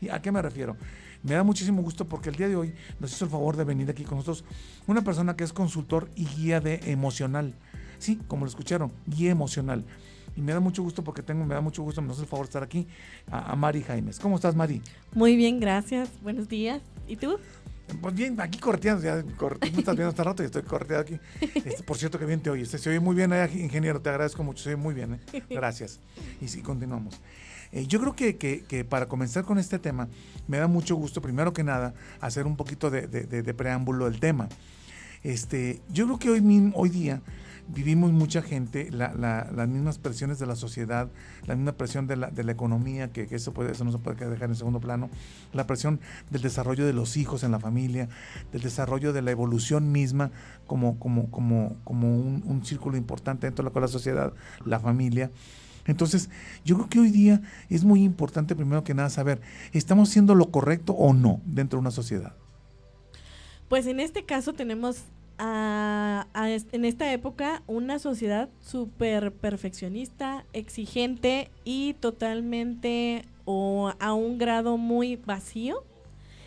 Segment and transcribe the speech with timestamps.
[0.00, 0.76] ¿Y a qué me refiero?
[1.22, 3.90] Me da muchísimo gusto porque el día de hoy nos hizo el favor de venir
[3.90, 4.44] aquí con nosotros
[4.86, 7.54] una persona que es consultor y guía de emocional.
[7.98, 9.84] Sí, como lo escucharon, guía emocional.
[10.36, 12.44] Y me da mucho gusto porque tengo, me da mucho gusto, me hace el favor
[12.46, 12.86] de estar aquí
[13.30, 14.18] a, a Mari Jaimes.
[14.20, 14.82] ¿Cómo estás, Mari?
[15.14, 16.10] Muy bien, gracias.
[16.22, 16.82] Buenos días.
[17.08, 17.38] ¿Y tú?
[18.02, 21.02] Pues bien, aquí correteando, ya cor- tú me estás viendo hasta rato y estoy correteado
[21.02, 21.18] aquí.
[21.64, 22.68] Este, por cierto, que bien te oyes.
[22.68, 25.14] Se oye muy bien, eh, ingeniero, te agradezco mucho, se oye muy bien.
[25.32, 25.42] eh.
[25.48, 26.00] Gracias.
[26.42, 27.18] Y sí, continuamos.
[27.72, 30.08] Eh, yo creo que, que- para comenzar con este tema,
[30.48, 34.48] me da mucho gusto, primero que nada, hacer un poquito de, preámbulo del tema.
[35.22, 37.20] Este, yo creo que hoy, hoy día
[37.68, 41.08] vivimos mucha gente, la- la- las mismas presiones de la sociedad,
[41.46, 44.54] la misma presión de la, economía, que, eso, puede, eso no se puede dejar en
[44.54, 45.10] segundo plano,
[45.52, 48.08] la presión del desarrollo de los hijos en la familia,
[48.52, 50.30] del desarrollo de la evolución misma
[50.66, 54.32] como, como, como, como un, círculo importante dentro de la sociedad,
[54.64, 55.30] la familia.
[55.86, 56.30] Entonces,
[56.64, 59.40] yo creo que hoy día es muy importante, primero que nada, saber,
[59.72, 62.34] ¿estamos haciendo lo correcto o no dentro de una sociedad?
[63.68, 65.02] Pues en este caso tenemos
[65.38, 66.26] a-
[66.72, 75.16] en esta época una sociedad súper perfeccionista, exigente y totalmente o a un grado muy
[75.16, 75.84] vacío,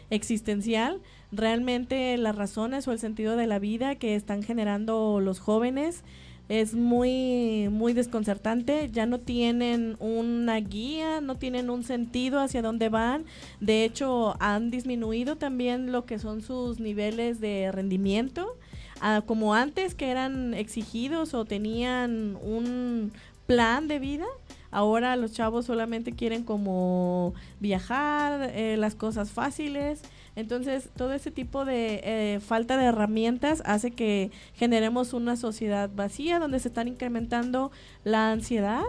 [0.09, 1.01] existencial.
[1.31, 6.03] Realmente las razones o el sentido de la vida que están generando los jóvenes
[6.49, 12.89] es muy muy desconcertante, ya no tienen una guía, no tienen un sentido hacia dónde
[12.89, 13.25] van.
[13.59, 18.57] De hecho, han disminuido también lo que son sus niveles de rendimiento.
[18.99, 23.13] Ah, como antes que eran exigidos o tenían un
[23.45, 24.25] plan de vida,
[24.71, 30.01] ahora los chavos solamente quieren como viajar, eh, las cosas fáciles.
[30.39, 36.39] Entonces, todo ese tipo de eh, falta de herramientas hace que generemos una sociedad vacía
[36.39, 37.71] donde se están incrementando
[38.05, 38.83] la ansiedad,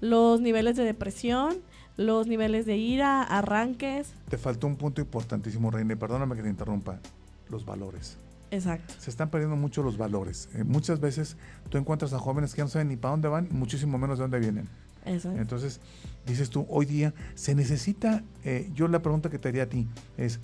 [0.00, 1.56] los niveles de depresión,
[1.96, 4.12] los niveles de ira, arranques.
[4.28, 7.00] Te faltó un punto importantísimo, Reina, y perdóname que te interrumpa,
[7.48, 8.16] los valores.
[8.52, 8.94] Exacto.
[8.98, 10.48] Se están perdiendo mucho los valores.
[10.54, 11.36] Eh, muchas veces
[11.70, 14.38] tú encuentras a jóvenes que no saben ni para dónde van, muchísimo menos de dónde
[14.38, 14.68] vienen.
[15.04, 15.40] Exacto.
[15.40, 15.80] Entonces,
[16.24, 19.88] dices tú, hoy día se necesita, eh, yo la pregunta que te haría a ti
[20.16, 20.38] es,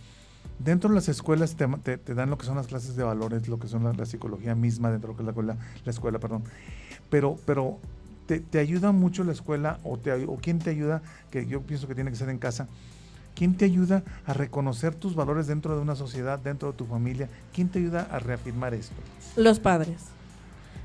[0.59, 3.49] dentro de las escuelas te, te- te dan lo que son las clases de valores,
[3.49, 5.91] lo que son la, la psicología misma dentro de lo que es la escuela, la
[5.91, 6.45] escuela perdón,
[7.11, 7.79] pero, pero
[8.27, 11.87] te, te ayuda mucho la escuela o, te, o quién te ayuda, que yo pienso
[11.89, 12.69] que tiene que ser en casa,
[13.37, 17.29] ¿Quién te ayuda a reconocer tus valores dentro de una sociedad, dentro de tu familia?
[17.53, 18.95] ¿Quién te ayuda a reafirmar esto?
[19.35, 19.97] Los padres.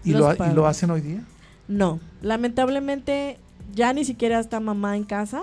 [0.03, 0.55] ¿Y, Los lo, ha- y padres.
[0.55, 1.21] lo hacen hoy día?
[1.67, 3.37] No, lamentablemente
[3.75, 5.41] ya ni siquiera está mamá en casa.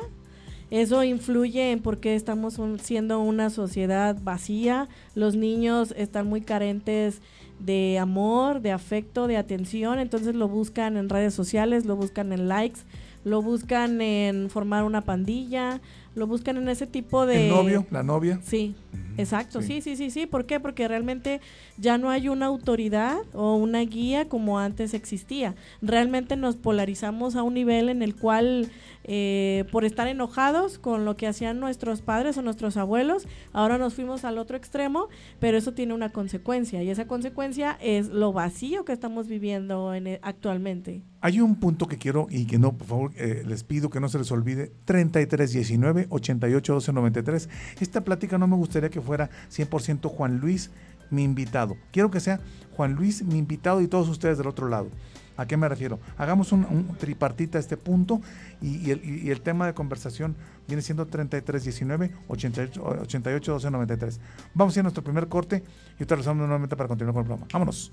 [0.71, 4.89] Eso influye en por qué estamos un- siendo una sociedad vacía.
[5.15, 7.21] Los niños están muy carentes
[7.61, 12.49] de amor, de afecto, de atención, entonces lo buscan en redes sociales, lo buscan en
[12.49, 12.81] likes,
[13.25, 15.81] lo buscan en formar una pandilla,
[16.17, 17.45] lo buscan en ese tipo de...
[17.45, 17.87] ¿El novio?
[17.91, 18.41] ¿La novia?
[18.43, 18.75] Sí,
[19.19, 20.27] exacto, sí, sí, sí, sí.
[20.27, 20.59] ¿Por qué?
[20.61, 21.41] Porque realmente
[21.77, 25.55] ya no hay una autoridad o una guía como antes existía.
[25.83, 28.71] Realmente nos polarizamos a un nivel en el cual,
[29.05, 33.93] eh, por estar enojados con lo que hacían nuestros padres o nuestros abuelos, ahora nos
[33.93, 38.87] fuimos al otro extremo, pero eso tiene una consecuencia y esa consecuencia es lo vacío
[38.87, 41.03] que estamos viviendo en e- actualmente.
[41.21, 44.09] Hay un punto que quiero y que no, por favor, eh, les pido que no
[44.09, 47.49] se les olvide, 3319 88 12 93.
[47.81, 50.71] Esta plática no me gustaría que fuera 100% Juan Luis,
[51.11, 51.77] mi invitado.
[51.91, 52.41] Quiero que sea
[52.77, 54.89] Juan Luis, mi invitado y todos ustedes del otro lado.
[55.37, 56.01] ¿A qué me refiero?
[56.17, 58.21] Hagamos un, un tripartita a este punto
[58.63, 60.35] y, el, tema de conversación
[60.67, 64.21] viene siendo 3319 88, 88 12 93.
[64.55, 67.27] Vamos a ir a nuestro primer corte y ahorita regresamos nuevamente para continuar con el
[67.27, 67.49] programa.
[67.53, 67.93] Vámonos.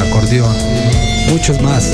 [0.00, 0.56] acordeón,
[1.28, 1.92] muchos más.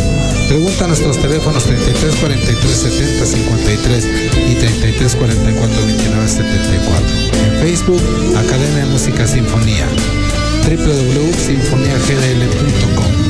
[0.48, 4.08] Pregunta a nuestros teléfonos 33 43 70 53
[4.50, 7.06] y 33 44 29 74.
[7.44, 8.02] En Facebook,
[8.36, 9.86] Academia de Música Sinfonía
[10.68, 13.27] www.sinfoniagdl.com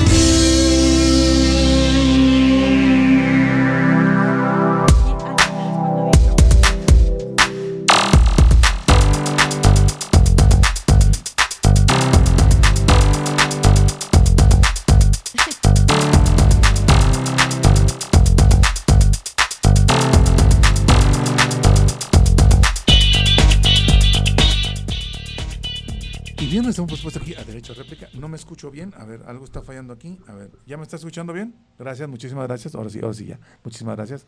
[26.83, 28.09] hemos puesto aquí a derecho de réplica.
[28.15, 28.93] No me escucho bien.
[28.97, 30.19] A ver, algo está fallando aquí.
[30.27, 31.55] A ver, ¿ya me está escuchando bien?
[31.79, 32.75] Gracias, muchísimas gracias.
[32.75, 33.39] Ahora sí, ahora sí ya.
[33.65, 34.27] Muchísimas gracias.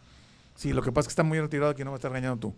[0.55, 2.55] Sí, lo que pasa es que está muy retirado aquí, no me estás regañando tú.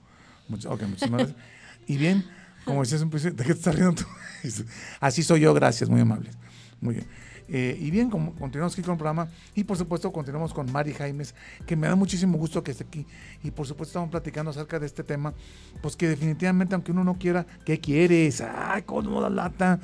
[0.49, 1.37] Much- ok, muchísimas gracias.
[1.89, 2.25] Y bien,
[2.65, 4.05] como decías un principio, ¿de qué te estás riendo tú?
[5.01, 6.37] Así soy yo, gracias, muy amables.
[6.81, 7.07] Muy bien.
[7.55, 10.95] Eh, y bien, como continuamos aquí con el programa y por supuesto continuamos con Mari
[10.95, 11.35] Jaimes,
[11.67, 13.07] que me da muchísimo gusto que esté aquí
[13.45, 15.35] y por supuesto estamos platicando acerca de este tema,
[15.83, 18.41] pues que definitivamente aunque uno no quiera, ¿qué quieres?
[18.41, 19.79] Ay, cómo la lata.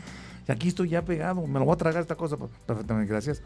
[0.48, 2.38] Y aquí estoy ya pegado, me lo voy a tragar esta cosa.
[2.38, 3.42] Pues, Perfectamente, gracias.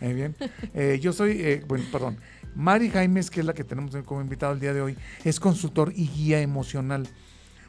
[0.00, 0.36] Eh, bien,
[0.74, 2.16] Eh, yo soy, eh, bueno, perdón,
[2.54, 5.92] Mari Jaimes, que es la que tenemos como invitado el día de hoy, es consultor
[5.96, 7.08] y guía emocional.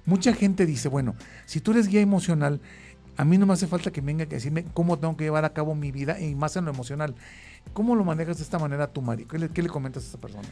[0.05, 1.15] Mucha gente dice, bueno,
[1.45, 2.61] si tú eres guía emocional,
[3.19, 5.49] a mí no me hace falta que venga a decirme cómo tengo que llevar a
[5.49, 7.15] cabo mi vida y más en lo emocional.
[7.73, 9.25] ¿Cómo lo manejas de esta manera tú, Mari?
[9.25, 10.47] ¿Qué le, qué le comentas a esta persona?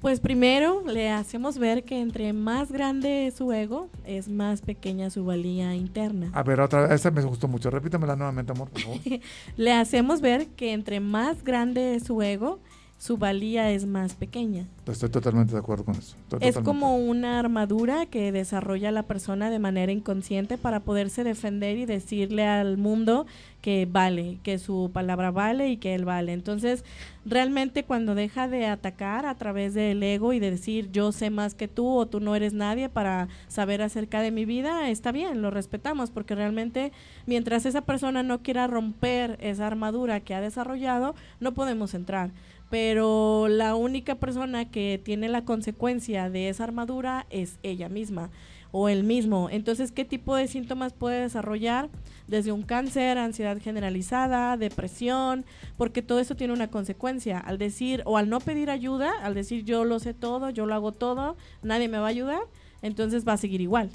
[0.00, 5.10] Pues primero le hacemos ver que entre más grande es su ego, es más pequeña
[5.10, 6.30] su valía interna.
[6.32, 7.68] A ver, otra vez, esta me gustó mucho.
[7.68, 8.98] Repítamela nuevamente, amor, por favor.
[9.58, 12.58] Le hacemos ver que entre más grande es su ego,
[12.98, 14.66] su valía es más pequeña.
[14.86, 16.16] Estoy totalmente de acuerdo con eso.
[16.22, 16.62] Estoy Es totalmente.
[16.64, 22.44] como una armadura que desarrolla la persona de manera inconsciente para poderse defender y decirle
[22.46, 23.26] al mundo
[23.60, 26.32] que vale, que su palabra vale y que él vale.
[26.32, 26.84] Entonces,
[27.24, 31.54] realmente cuando deja de atacar a través del ego y de decir yo sé más
[31.54, 35.42] que tú o tú no eres nadie para saber acerca de mi vida, está bien,
[35.42, 36.92] lo respetamos porque realmente
[37.26, 42.30] mientras esa persona no quiera romper esa armadura que ha desarrollado, no podemos entrar
[42.70, 48.30] pero la única persona que tiene la consecuencia de esa armadura es ella misma
[48.70, 49.48] o él mismo.
[49.50, 51.88] Entonces, ¿qué tipo de síntomas puede desarrollar?
[52.26, 57.38] Desde un cáncer, ansiedad generalizada, depresión, porque todo eso tiene una consecuencia.
[57.38, 60.74] Al decir o al no pedir ayuda, al decir yo lo sé todo, yo lo
[60.74, 62.40] hago todo, nadie me va a ayudar,
[62.82, 63.90] entonces va a seguir igual.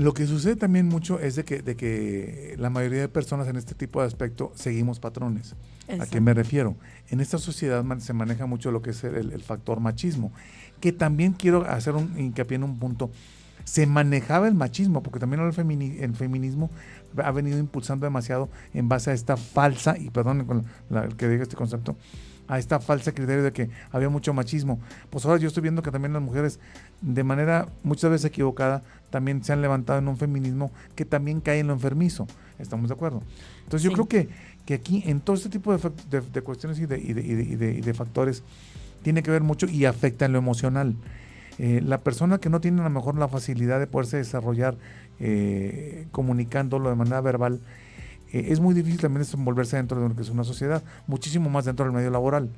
[0.00, 3.56] Lo que sucede también mucho es de que, de que la mayoría de personas en
[3.56, 5.54] este tipo de aspecto seguimos patrones.
[6.00, 6.74] ¿A qué me refiero?
[7.10, 10.32] En esta sociedad man- se maneja mucho lo que es el, el factor machismo,
[10.80, 13.10] que también quiero hacer un hincapié en un punto.
[13.64, 16.70] Se manejaba el machismo, porque también el, femini- el feminismo
[17.22, 21.42] ha venido impulsando demasiado en base a esta falsa, y perdón con la- que diga
[21.42, 21.96] este concepto,
[22.50, 24.80] a esta falsa criterio de que había mucho machismo.
[25.08, 26.58] Pues ahora yo estoy viendo que también las mujeres,
[27.00, 31.60] de manera muchas veces equivocada, también se han levantado en un feminismo que también cae
[31.60, 32.26] en lo enfermizo.
[32.58, 33.22] ¿Estamos de acuerdo?
[33.64, 33.94] Entonces yo Sí.
[33.94, 34.28] creo que,
[34.66, 37.34] que aquí en todo este tipo de, de- de cuestiones y de, y de- y
[37.34, 38.42] de- y de- y de factores
[39.02, 40.94] tiene que ver mucho y afecta en lo emocional.
[41.58, 44.76] Eh, la persona que no tiene a lo mejor la facilidad de poderse desarrollar
[45.20, 47.60] eh, comunicándolo de manera verbal,
[48.32, 51.64] eh, es muy difícil también desenvolverse dentro de lo que es una sociedad, muchísimo más
[51.64, 52.50] dentro del medio laboral.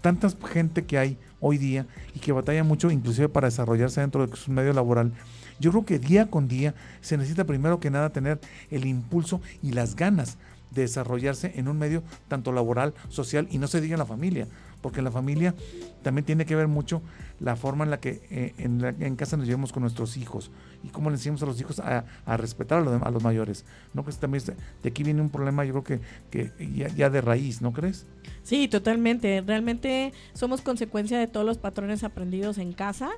[0.00, 4.32] Tanta gente que hay hoy día y que batalla mucho inclusive para desarrollarse dentro de
[4.48, 5.12] un medio laboral,
[5.58, 9.72] yo creo que día con día se necesita primero que nada tener el impulso y
[9.72, 10.38] las ganas
[10.70, 14.46] de desarrollarse en un medio tanto laboral, social y no se diga en la familia,
[14.80, 15.54] porque la familia
[16.02, 17.02] también tiene que ver mucho
[17.40, 20.50] la forma en la que eh, en, la- casa nos llevamos con nuestros hijos
[20.82, 22.04] y cómo le enseñamos a los hijos a,
[22.36, 23.64] respetar a los, a los mayores.
[23.92, 24.42] ¿No crees también
[24.82, 28.06] de aquí viene un problema, yo creo que, que ya de raíz, ¿no crees?
[28.42, 29.42] Sí, totalmente.
[29.46, 33.10] Realmente somos consecuencia de todos los patrones aprendidos en casa.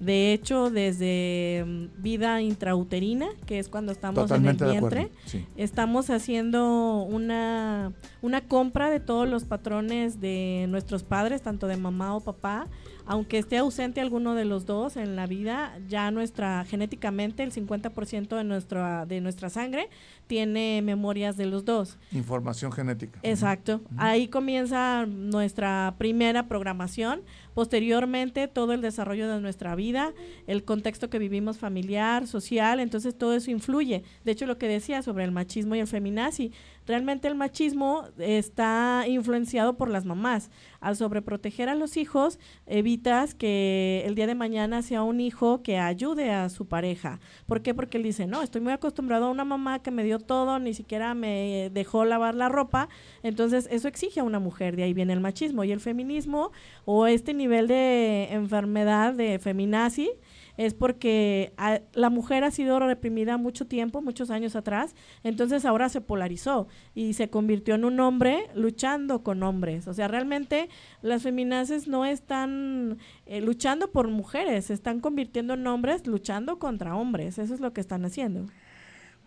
[0.00, 4.96] De hecho, desde mm, vida intrauterina, que es cuando estamos Totalmente en el acuerdo.
[4.98, 5.44] vientre, Sí.
[5.56, 12.14] estamos haciendo una, una compra de todos los patrones de nuestros padres, tanto de mamá
[12.14, 12.66] o papá.
[13.08, 18.36] Aunque esté ausente alguno de los dos en la vida, ya nuestra genéticamente el 50%
[18.36, 19.88] de nuestra de nuestra sangre
[20.26, 21.98] tiene memorias de los dos.
[22.12, 23.18] Información genética.
[23.22, 23.80] Exacto.
[23.96, 27.22] Ahí comienza nuestra primera programación.
[27.54, 30.12] Posteriormente, todo el desarrollo de nuestra vida,
[30.46, 34.04] el contexto que vivimos familiar, social, entonces todo eso influye.
[34.24, 36.52] De hecho, lo que decía sobre el machismo y el feminazi,
[36.86, 40.50] realmente el machismo está influenciado por las mamás.
[40.80, 45.78] Al sobreproteger a los hijos, evitas que el día de mañana sea un hijo que
[45.78, 47.18] ayude a su pareja.
[47.46, 47.74] ¿Por qué?
[47.74, 50.74] Porque él dice, no, estoy muy acostumbrado a una mamá que me dio todo, ni
[50.74, 52.88] siquiera me dejó lavar la ropa.
[53.22, 55.64] Entonces, eso exige a una mujer, de ahí viene el machismo.
[55.64, 56.52] Y el feminismo,
[56.84, 60.10] o este nivel de enfermedad de feminazi,
[60.58, 61.54] es porque
[61.94, 67.14] la mujer ha sido reprimida mucho tiempo, muchos años atrás, entonces ahora se polarizó y
[67.14, 69.86] se convirtió en un hombre luchando con hombres.
[69.86, 70.68] O sea, realmente
[71.00, 76.96] las feminaces no están eh, luchando por mujeres, se están convirtiendo en hombres luchando contra
[76.96, 77.38] hombres.
[77.38, 78.46] Eso es lo que están haciendo.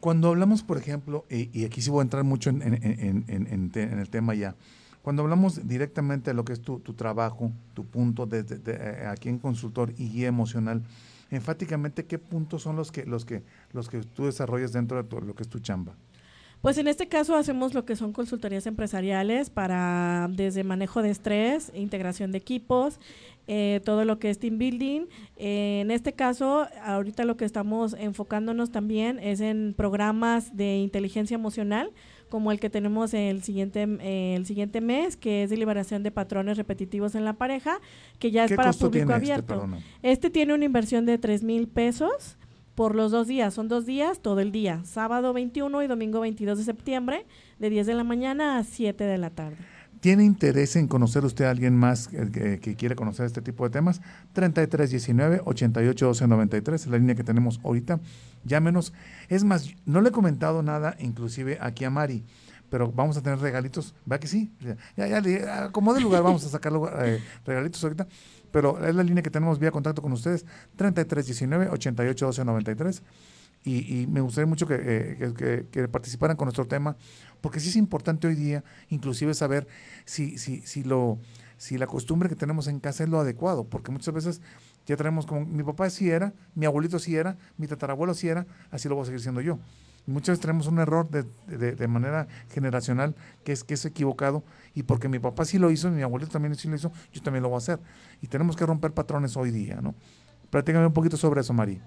[0.01, 2.59] Cuando hablamos, por ejemplo, y, aquí sí voy a entrar mucho en,
[3.29, 4.55] el tema ya,
[5.01, 9.29] cuando hablamos directamente de lo que es tu, trabajo, tu punto desde de, eh, aquí
[9.29, 10.83] en consultor y guía emocional,
[11.31, 15.21] enfáticamente, ¿qué puntos son los que, los que, los que tú desarrollas dentro de tu-
[15.21, 15.95] lo que es tu chamba?
[16.61, 21.71] Pues en este caso hacemos lo que son consultorías empresariales para desde manejo de estrés,
[21.73, 22.99] integración de equipos,
[23.47, 25.07] eh, todo lo que es team building.
[25.37, 31.33] Eh, en este caso, ahorita lo que estamos enfocándonos también es en programas de inteligencia
[31.33, 31.89] emocional,
[32.31, 36.11] como el que tenemos el siguiente eh, el siguiente mes, que es de liberación de
[36.11, 37.79] patrones repetitivos en la pareja,
[38.19, 39.45] que ya es ¿Qué para público este, abierto.
[39.47, 39.79] perdona?
[40.01, 42.37] Este tiene una inversión de 3 mil pesos
[42.73, 43.53] por los dos días.
[43.53, 44.81] Son dos días, todo el día.
[44.85, 47.25] Sábado 21 y domingo 22 de septiembre,
[47.59, 49.57] de 10 de la mañana a 7 de la tarde.
[50.01, 53.63] ¿Tiene interés en conocer usted a alguien más que, que- que quiere conocer este tipo
[53.63, 54.01] de temas?
[54.33, 57.99] 3319 88 12 93 es la línea que tenemos ahorita.
[58.43, 58.93] Llámenos.
[59.29, 62.25] Es más, no le he comentado nada, inclusive aquí a Mari,
[62.69, 63.93] pero vamos a tener regalitos.
[64.11, 64.51] ¿Va que sí?
[64.97, 68.07] Ya, ya, le- acomode el lugar, vamos a sacar eh, regalitos ahorita.
[68.51, 70.45] Pero es la línea que tenemos vía contacto con ustedes:
[70.77, 73.03] 3319 88 12 93
[73.63, 76.95] y, y me gustaría mucho que, eh, que- participaran con nuestro tema,
[77.41, 79.67] porque sí es importante hoy día, inclusive saber
[80.05, 81.19] si, si, si, lo,
[81.57, 84.41] si la costumbre que tenemos en casa es lo adecuado, porque muchas veces
[84.85, 88.47] ya tenemos como, mi papá sí era, mi abuelito sí era, mi tatarabuelo sí era,
[88.71, 89.59] así lo voy a seguir siendo yo.
[90.07, 91.25] Muchas veces tenemos un error de,
[91.75, 95.91] de- manera generacional que es, que es equivocado, y porque mi papá sí lo hizo,
[95.91, 97.79] mi abuelito también sí lo hizo, yo también lo voy a hacer.
[98.21, 99.93] Y tenemos que romper patrones hoy día, ¿no?
[100.49, 101.79] Platícame un poquito sobre eso, Mari.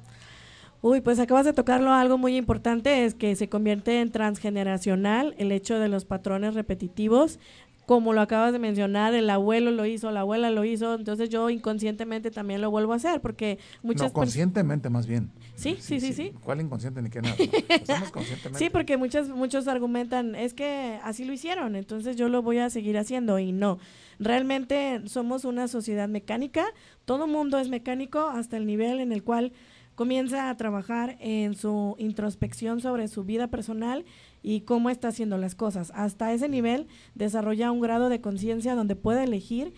[0.85, 5.51] Uy, pues acabas de tocarlo algo muy importante, es que se convierte en transgeneracional el
[5.51, 7.39] hecho de los patrones repetitivos.
[7.87, 11.49] Como lo acabas de mencionar, el abuelo lo hizo, la abuela lo hizo, entonces yo
[11.49, 15.31] inconscientemente también lo vuelvo a hacer, porque muchas no, conscientemente más bien.
[15.55, 16.33] Sí, sí, sí, sí.
[16.45, 17.35] ¿Cuál inconsciente ni qué nada?
[17.83, 18.59] Hacemos conscientemente.
[18.59, 22.69] Sí, porque muchos, muchos argumentan, es que así lo hicieron, entonces yo lo voy a
[22.69, 23.79] seguir haciendo y no.
[24.19, 26.67] Realmente somos una sociedad mecánica,
[27.07, 29.53] todo mundo es mecánico hasta el nivel en el cual
[29.95, 34.05] comienza a trabajar en su introspección sobre su vida personal
[34.43, 35.93] y cómo está haciendo las cosas.
[35.95, 39.73] Hasta ese nivel desarrolla un grado de conciencia donde puede elegir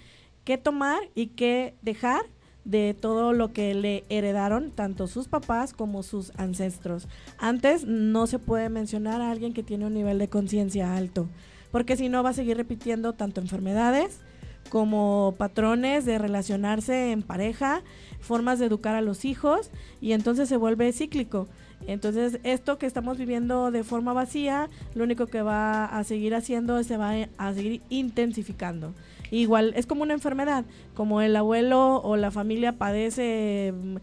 [0.44, 2.22] qué tomar y qué dejar
[2.64, 7.06] de todo lo que le heredaron tanto sus papás como sus ancestros.
[7.38, 11.28] Antes no se puede mencionar a alguien que tiene un nivel de conciencia alto,
[11.70, 14.20] porque si no va a seguir repitiendo tanto enfermedades
[14.68, 17.82] como patrones de relacionarse en pareja,
[18.20, 19.70] formas de educar a los hijos
[20.00, 21.48] y entonces se vuelve cíclico.
[21.86, 26.78] Entonces, esto que estamos viviendo de forma vacía, lo único que va a seguir haciendo
[26.78, 28.94] es se va a seguir intensificando.
[29.30, 33.96] Igual, es como una enfermedad, como el abuelo o la familia padece, mm,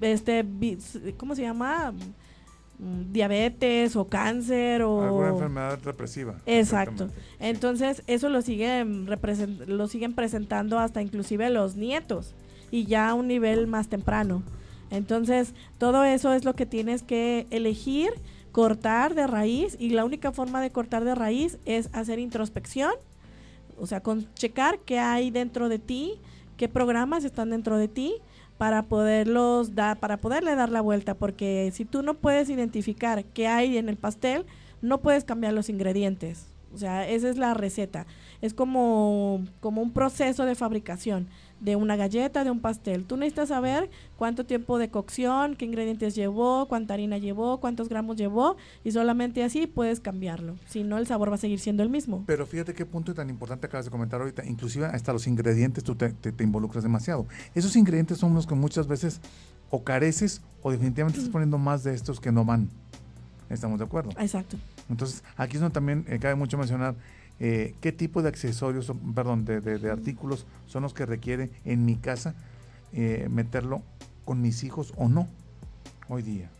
[0.00, 0.44] este,
[1.16, 1.92] ¿cómo se llama?
[2.78, 5.02] Diabetes o cáncer o...
[5.02, 6.36] Alguna enfermedad represiva.
[6.46, 7.08] Exacto.
[7.40, 9.06] Entonces, eso lo siguen,
[9.66, 12.34] lo siguen presentando hasta inclusive los nietos
[12.70, 14.42] y ya a un nivel más temprano.
[14.90, 18.10] Entonces, todo eso es lo que tienes que elegir,
[18.52, 22.92] cortar de raíz y la única forma de cortar de raíz es hacer introspección,
[23.78, 26.14] o sea, con checar qué hay dentro de ti,
[26.56, 28.14] qué programas están dentro de ti
[28.58, 33.48] para poderlos dar, para poderle dar la vuelta, porque si tú no puedes identificar qué
[33.48, 34.46] hay en el pastel,
[34.82, 36.46] no puedes cambiar los ingredientes.
[36.74, 38.06] O sea, esa es la receta.
[38.42, 41.28] Es como, como un proceso de fabricación
[41.60, 43.04] de una galleta, de un pastel.
[43.04, 48.16] Tú necesitas saber cuánto tiempo de cocción, qué ingredientes llevó, cuánta harina llevó, cuántos gramos
[48.16, 50.56] llevó y solamente así puedes cambiarlo.
[50.66, 52.24] Si no, el sabor va a seguir siendo el mismo.
[52.26, 54.44] Pero fíjate qué punto tan importante acabas de comentar ahorita.
[54.44, 57.26] Inclusive hasta los ingredientes tú te, te- te involucras demasiado.
[57.54, 59.20] Esos ingredientes son los que muchas veces
[59.70, 62.68] o careces o definitivamente estás poniendo más de estos que no van.
[63.48, 64.10] ¿Estamos de acuerdo?
[64.18, 64.56] Exacto.
[64.90, 66.94] Entonces, aquí es donde también eh, cabe mucho mencionar
[67.40, 71.84] eh, qué tipo de accesorios, perdón, de, de- de artículos son los que requiere en
[71.84, 72.34] mi casa
[72.92, 73.82] eh, meterlo
[74.24, 75.28] con mis hijos o no
[76.08, 76.50] hoy día.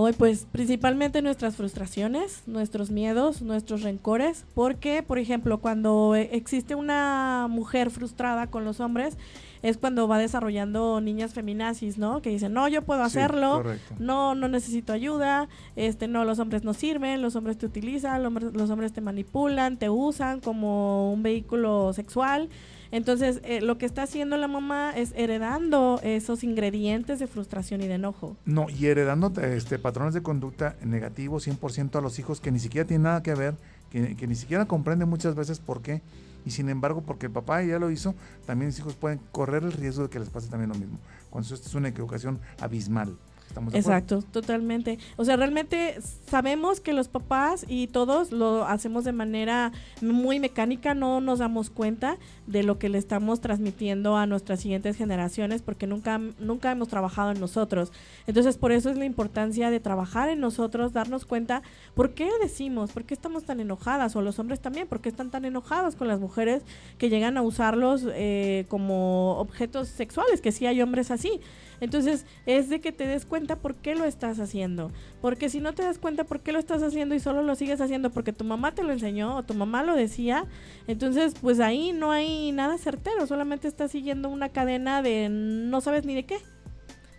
[0.00, 6.76] Hoy, pues principalmente nuestras frustraciones, nuestros miedos, nuestros rencores, porque, por ejemplo, cuando eh, existe
[6.76, 9.18] una mujer frustrada con los hombres,
[9.60, 12.22] es cuando va desarrollando niñas feminazis, ¿no?
[12.22, 13.64] Que dicen, no, yo puedo hacerlo,
[13.98, 18.28] no, no necesito ayuda, este, no, los hombres no sirven, los hombres te utilizan, los
[18.28, 22.48] hombres, los hombres te manipulan, te usan como un vehículo sexual.
[22.90, 27.88] Entonces, eh, lo que está haciendo la mamá es heredando esos ingredientes de frustración y
[27.88, 28.36] de enojo.
[28.44, 32.86] No, y heredando este, patrones de conducta negativos 100% a los hijos que ni siquiera
[32.86, 33.54] tienen nada que ver,
[33.90, 36.02] que, ni siquiera comprenden muchas veces por qué.
[36.46, 38.14] Y sin embargo, porque el papá ya lo hizo,
[38.46, 40.98] también los hijos pueden correr el riesgo de que les pase también lo mismo.
[41.28, 43.16] Cuando esto es una equivocación abismal.
[43.48, 43.74] ¿Estamos?
[43.74, 44.98] Exacto, totalmente.
[45.16, 45.96] O sea, realmente
[46.28, 51.70] sabemos que los papás y todos lo hacemos de manera muy mecánica, no nos damos
[51.70, 56.88] cuenta de lo que le estamos transmitiendo a nuestras siguientes generaciones porque nunca, nunca hemos
[56.88, 57.90] trabajado en nosotros.
[58.26, 61.62] Entonces, por eso es la importancia de trabajar en nosotros, darnos cuenta
[61.94, 65.30] por qué decimos, por qué estamos tan enojadas, o los hombres también, por qué están
[65.30, 66.62] tan enojados con las mujeres
[66.98, 71.40] que llegan a usarlos eh, como objetos sexuales, que sí hay hombres así.
[71.80, 74.90] Entonces, es de que te des cuenta por qué lo estás haciendo.
[75.20, 77.80] Porque si no te das cuenta por qué lo estás haciendo y solo lo sigues
[77.80, 80.44] haciendo porque tu mamá te lo enseñó o tu mamá lo decía,
[80.86, 86.04] entonces pues ahí no hay nada certero, solamente estás siguiendo una cadena de no sabes
[86.04, 86.38] ni de qué.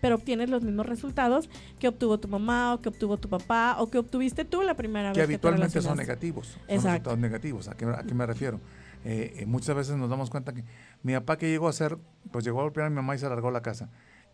[0.02, 3.90] Pero obtienes los mismos resultados que obtuvo tu mamá o que obtuvo tu papá o
[3.90, 5.28] que obtuviste tú la primera que vez.
[5.28, 6.48] habitualmente que te son negativos.
[6.48, 6.88] Son Exacto.
[6.90, 7.68] resultados negativos.
[7.68, 8.62] ¿A qué, a qué me refiero?
[9.04, 10.64] Eh, eh, muchas veces nos damos cuenta que
[11.04, 11.98] mi papá que llegó a hacer,
[12.32, 13.90] pues llegó a golpear a mi mamá y se largó a la casa.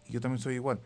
[0.07, 0.79] Y yo también soy igual.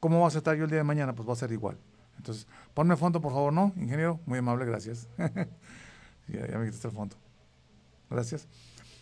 [0.00, 1.14] ¿Cómo vas a estar yo el día de mañana?
[1.14, 1.76] Pues va a ser igual.
[2.16, 3.72] Entonces, ponme fondo, por favor, ¿no?
[3.76, 5.08] Ingeniero, muy amable, gracias.
[6.28, 7.16] ya, ya me quitaste el fondo.
[8.10, 8.46] Gracias.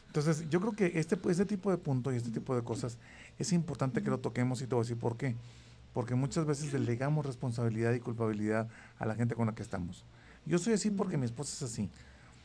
[0.07, 2.99] Entonces, yo creo que este, este tipo de punto y este tipo de cosas
[3.39, 5.37] es importante que lo toquemos y te voy a decir por qué.
[5.93, 10.05] Porque muchas veces delegamos responsabilidad y culpabilidad a la gente con la que estamos.
[10.47, 11.91] Yo soy así porque mi esposa es así.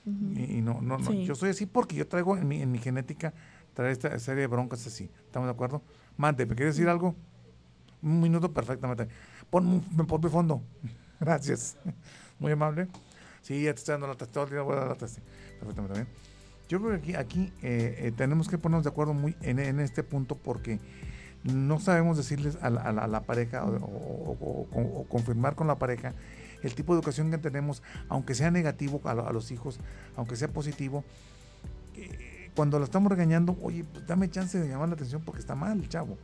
[0.05, 1.11] Y, y no, no, no.
[1.11, 1.25] Sí.
[1.25, 3.33] Yo soy así porque yo traigo en mi, en mi genética,
[3.73, 5.09] traer esta serie de broncas así.
[5.25, 5.81] ¿Estamos de acuerdo?
[6.17, 7.15] Mande, ¿me quieres decir algo?
[8.01, 9.07] Un minuto perfectamente.
[9.49, 10.61] Pon, pon mi fondo.
[11.19, 11.77] Gracias.
[12.39, 12.87] Muy amable.
[13.41, 14.45] Sí, ya te estoy dando la testa.
[14.45, 15.21] Voy a dar la testa.
[15.59, 16.07] Perfectamente bien.
[16.67, 19.79] Yo creo que aquí, aquí eh, eh, tenemos que ponernos de acuerdo muy en, en
[19.79, 20.79] este punto porque
[21.43, 25.53] no sabemos decirles a la, a la- a la pareja o, o- o- o- confirmar
[25.55, 26.13] con la pareja
[26.63, 29.79] el tipo de educación que tenemos, aunque sea negativo a, a los hijos,
[30.15, 31.03] aunque sea positivo.
[31.95, 35.55] eh, cuando lo estamos regañando, oye, pues dame chance de llamar la atención porque está
[35.55, 36.17] mal el chavo.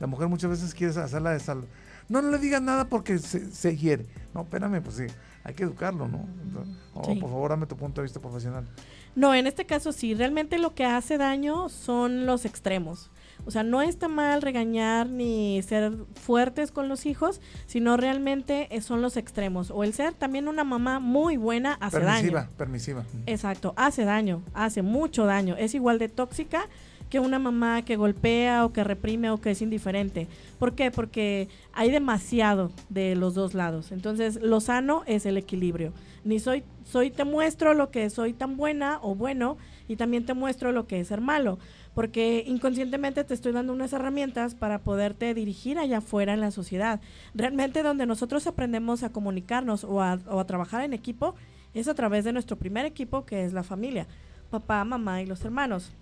[0.00, 1.64] La mujer muchas veces quiere hacerla de sal.
[2.08, 4.06] No, no le digas nada porque se, se hiere.
[4.34, 5.06] No, espérame, pues sí,
[5.44, 6.26] hay que educarlo, ¿no?
[6.94, 7.14] Oh, Sí.
[7.20, 8.66] Por favor, dame tu punto de vista profesional.
[9.14, 13.10] No, en este caso sí, realmente lo que hace daño son los extremos.
[13.46, 18.80] O sea, no está mal regañar ni ser fuertes con los hijos, sino realmente eh,
[18.80, 19.70] son los extremos.
[19.70, 22.52] O el ser también una mamá muy buena hace permisiva, daño.
[22.56, 23.04] permisiva.
[23.26, 25.56] Exacto, hace daño, hace mucho daño.
[25.58, 26.68] Es igual de tóxica
[27.14, 30.26] que una mamá que golpea o que reprime o que es indiferente.
[30.58, 30.90] ¿Por qué?
[30.90, 33.92] Porque hay demasiado de los dos lados.
[33.92, 35.92] Entonces, lo sano es el equilibrio.
[36.24, 40.34] Ni soy, soy te muestro lo que soy tan buena o bueno y también te
[40.34, 41.60] muestro lo que es ser malo.
[41.94, 47.00] Porque inconscientemente te estoy dando unas herramientas para poderte dirigir allá afuera en la sociedad.
[47.32, 51.36] Realmente donde nosotros aprendemos a comunicarnos o a, o a trabajar en equipo
[51.74, 54.08] es a través de nuestro primer equipo que es la familia,
[54.50, 55.92] papá, mamá y los hermanos.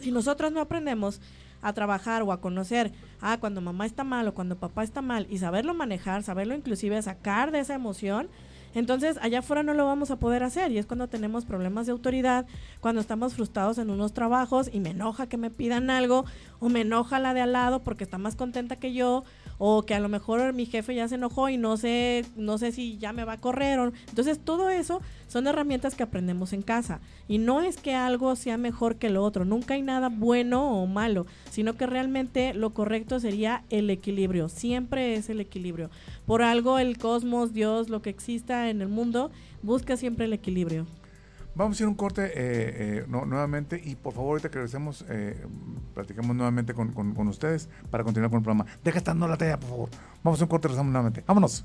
[0.00, 1.20] Si nosotros no aprendemos
[1.62, 5.26] a trabajar o a conocer, ah, cuando mamá está mal o cuando papá está mal
[5.30, 8.28] y saberlo manejar, saberlo inclusive sacar de esa emoción,
[8.74, 10.72] entonces allá afuera no lo vamos a poder hacer.
[10.72, 12.46] Y es cuando tenemos problemas de autoridad,
[12.80, 16.24] cuando estamos frustrados en unos trabajos y me enoja que me pidan algo
[16.58, 19.24] o me enoja la de al lado porque está más contenta que yo
[19.58, 22.72] o que a lo mejor mi jefe ya se enojó y no sé, no sé
[22.72, 23.92] si ya me va a correr.
[24.08, 28.56] Entonces todo eso son herramientas que aprendemos en casa y no es que algo sea
[28.56, 33.20] mejor que lo otro, nunca hay nada bueno o malo, sino que realmente lo correcto
[33.20, 35.90] sería el equilibrio, siempre es el equilibrio.
[36.26, 39.30] Por algo el cosmos, Dios, lo que exista en el mundo,
[39.62, 40.86] busca siempre el equilibrio.
[41.56, 45.04] Vamos a ir un corte eh, eh, no- nuevamente y por favor ahorita que regresemos
[45.08, 45.46] eh,
[45.94, 48.66] platicamos nuevamente con, con- con ustedes para continuar con el programa.
[48.82, 49.88] Deja estando la talla, por favor.
[50.24, 51.22] Vamos a un corte, regresamos nuevamente.
[51.26, 51.64] Vámonos.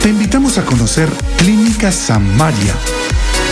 [0.03, 2.75] Te invitamos a conocer Clínica Samaria,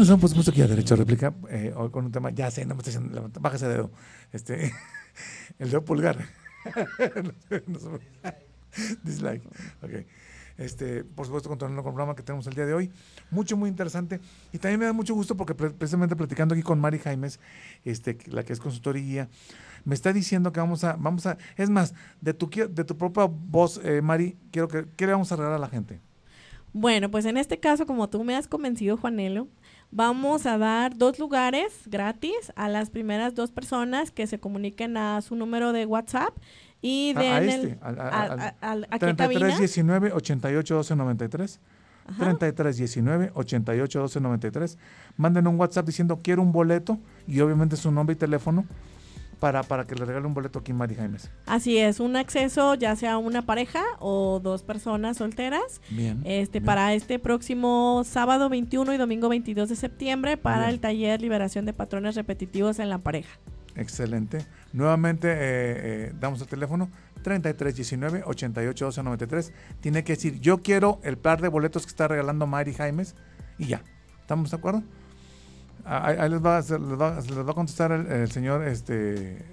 [0.00, 2.50] nos hemos puesto justo aquí a derecho a réplica, eh, hoy con un tema, ya
[2.50, 3.90] sé, no me estoy levanta- baja ese dedo,
[4.32, 4.72] este,
[5.58, 6.18] el dedo pulgar.
[9.02, 9.42] Dislike.
[9.82, 9.90] Ok.
[10.58, 12.90] Este, por supuesto, continuando con el programa que tenemos el día de hoy.
[13.30, 14.20] Mucho, muy interesante.
[14.52, 17.40] Y también me da mucho gusto porque pre- precisamente platicando aquí con Mari Jaimes,
[17.84, 19.28] este, la que es consultoría,
[19.84, 23.24] me está diciendo que vamos a, vamos a, es más, de tu, de tu propia
[23.26, 25.98] voz, eh, Mari, quiero que, ¿qué le vamos a regalar a la gente?
[26.74, 29.48] Bueno, pues en este caso, como tú me has convencido, Juanelo,
[29.90, 35.20] vamos a dar dos lugares gratis a las primeras dos personas que se comuniquen a
[35.20, 36.36] su número de WhatsApp
[36.82, 37.48] y A- den a el...
[37.48, 39.40] este, al- al- a- al- a- al- ¿a qué cabina?
[39.40, 41.60] 33 19 88 12 93.
[42.18, 44.78] 33 19 88 12 93.
[45.16, 46.98] Manden un WhatsApp diciendo quiero un boleto
[47.28, 48.64] y obviamente su nombre y teléfono
[49.40, 51.30] para, para que le regale un boleto aquí en Mari Jaimes.
[51.46, 55.80] Así es, un acceso ya sea una pareja o dos personas solteras.
[55.90, 56.20] Bien.
[56.24, 56.66] Este, bien.
[56.66, 60.70] para este próximo sábado 21 y domingo 22 de septiembre para Bien.
[60.70, 63.38] el taller Liberación de Patrones Repetitivos en la Pareja.
[63.74, 64.44] Excelente.
[64.72, 66.90] Nuevamente eh, eh, damos el teléfono
[67.22, 69.52] 33 19 88 12 93.
[69.80, 73.14] Tiene que decir yo quiero el par de boletos que está regalando Mari Jaimes
[73.58, 73.82] y ya.
[74.20, 74.82] ¿Estamos de acuerdo?
[75.84, 78.06] Ah, Ahí, ahí les, va, a- se les, va, se les va a contestar el,
[78.06, 79.44] el señor, este,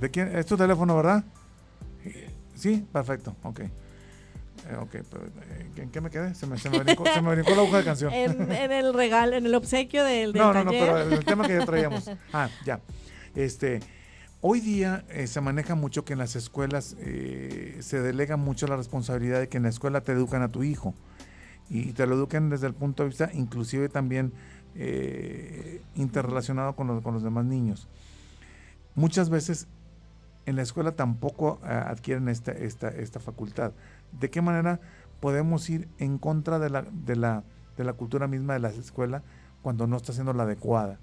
[0.00, 0.36] ¿de quién?
[0.36, 1.24] ¿Es tu teléfono, verdad?
[2.54, 3.60] Sí, perfecto, ok.
[3.60, 3.70] Eh,
[4.80, 6.34] ok, pero, eh, ¿en qué me quedé?
[6.34, 8.12] Se me, se me brincó, se me brincó la hoja de canción.
[8.14, 10.86] En, en el regalo, en el obsequio del, del no, no, no, taller.
[11.06, 12.10] pero el tema que ya traíamos.
[12.32, 12.80] Ah, ya.
[13.36, 13.80] Este,
[14.40, 18.76] hoy día eh, se maneja mucho que en las escuelas eh, se delega mucho la
[18.76, 20.94] responsabilidad de que en la escuela te educan a tu hijo
[21.70, 24.32] y te lo eduquen desde el punto de vista inclusive también
[24.74, 25.37] eh,
[25.98, 27.88] interrelacionado con los, con los demás niños.
[28.94, 29.68] Muchas veces
[30.46, 33.72] en la escuela tampoco ah, adquieren esta, esta, esta facultad.
[34.18, 34.80] ¿De qué manera
[35.20, 37.44] podemos ir en contra de la, de la,
[37.76, 39.22] de la cultura misma de la escuela
[39.62, 40.98] cuando no está siendo la adecuada?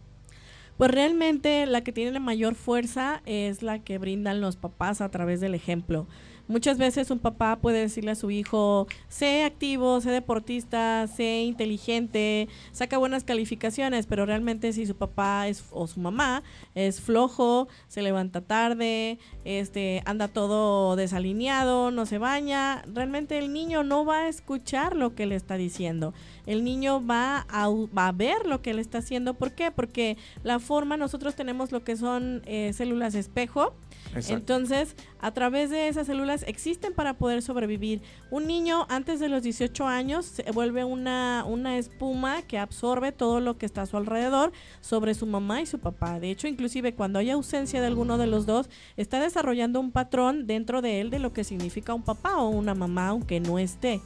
[0.77, 5.09] Pues realmente la que tiene la mayor fuerza es la que brindan los papás a
[5.09, 6.07] través del ejemplo.
[6.47, 12.47] Muchas veces un papá puede decirle a su hijo, sé activo, sé deportista, sé inteligente,
[12.71, 16.43] saca buenas calificaciones, pero realmente si su papá es, o su mamá
[16.75, 23.83] es flojo, se levanta tarde, este, anda todo desalineado, no se baña, realmente el niño
[23.83, 26.13] no va a escuchar lo que le está diciendo.
[26.45, 29.33] El niño va a, va a ver lo que le está haciendo.
[29.33, 29.71] ¿Por qué?
[29.71, 33.73] Porque la forma, nosotros tenemos lo que son eh, células espejo,
[34.13, 34.33] Exacto.
[34.33, 38.01] entonces, a través de esas células existen para poder sobrevivir.
[38.31, 43.39] Un niño antes de los 18 años se vuelve una, una espuma que absorbe todo
[43.39, 46.19] lo que está a su alrededor sobre su mamá y su papá.
[46.19, 50.47] De hecho, inclusive cuando hay ausencia de alguno de los dos, está desarrollando un patrón
[50.47, 54.01] dentro de él de lo que significa un papá o una mamá aunque no esté.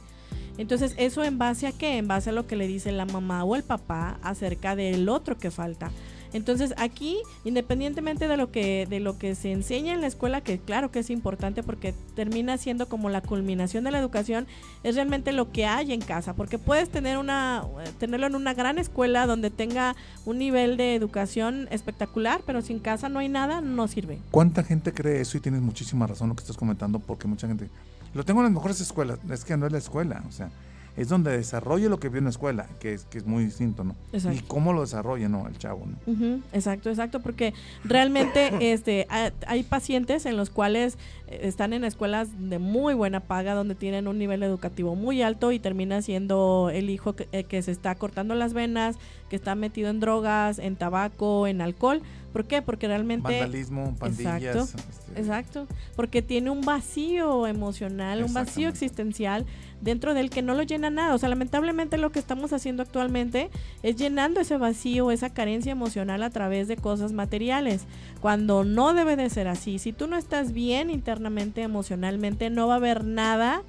[0.58, 1.96] Entonces, ¿eso en base a qué?
[1.96, 5.38] En base a lo que le dice la mamá o el papá acerca del otro
[5.38, 5.90] que falta.
[6.32, 10.58] Entonces, aquí, independientemente de lo que de lo que se enseña en la escuela, que
[10.58, 14.46] claro que es importante porque termina siendo como la culminación de la educación,
[14.82, 18.54] es realmente lo que hay en casa, porque puedes tener una eh, tenerlo en una
[18.54, 23.28] gran escuela donde tenga un nivel de educación espectacular, pero si en casa no hay
[23.28, 24.18] nada, no sirve.
[24.30, 25.36] ¿Cuánta gente cree eso?
[25.36, 27.68] Y tienes muchísima razón lo que estás comentando, porque mucha gente...
[28.12, 30.50] Lo tengo en las mejores escuelas, es que no es la escuela, o sea,
[30.96, 33.84] es donde desarrolle lo que vio en la escuela, que es, que es muy distinto,
[33.84, 33.94] ¿no?
[34.12, 34.38] Exacto.
[34.38, 35.46] Y cómo lo desarrolla, ¿no?
[35.48, 36.40] El chavo, ¿no?
[36.52, 40.98] Exacto, exacto, porque realmente este ha- hay pacientes en los cuales
[41.28, 45.52] eh, están en escuelas de muy buena paga donde tienen un nivel educativo muy alto
[45.52, 48.96] y termina siendo el hijo que, eh, que se está cortando las venas,
[49.28, 52.02] que está metido en drogas, en tabaco, en alcohol.
[52.32, 52.62] ¿Por qué?
[52.62, 54.42] Porque realmente Vandalismo, pandillas.
[54.44, 59.46] Exacto, este, Exacto, porque tiene un vacío emocional, un vacío existencial
[59.80, 61.14] dentro de él que no lo llena nada.
[61.14, 63.50] O sea, lamentablemente lo que estamos haciendo actualmente
[63.82, 67.82] es llenando ese vacío, esa carencia emocional a través de cosas materiales,
[68.20, 69.78] cuando no debe de ser así.
[69.78, 73.62] Si tú no estás bien internamente, emocionalmente, no va a haber nada,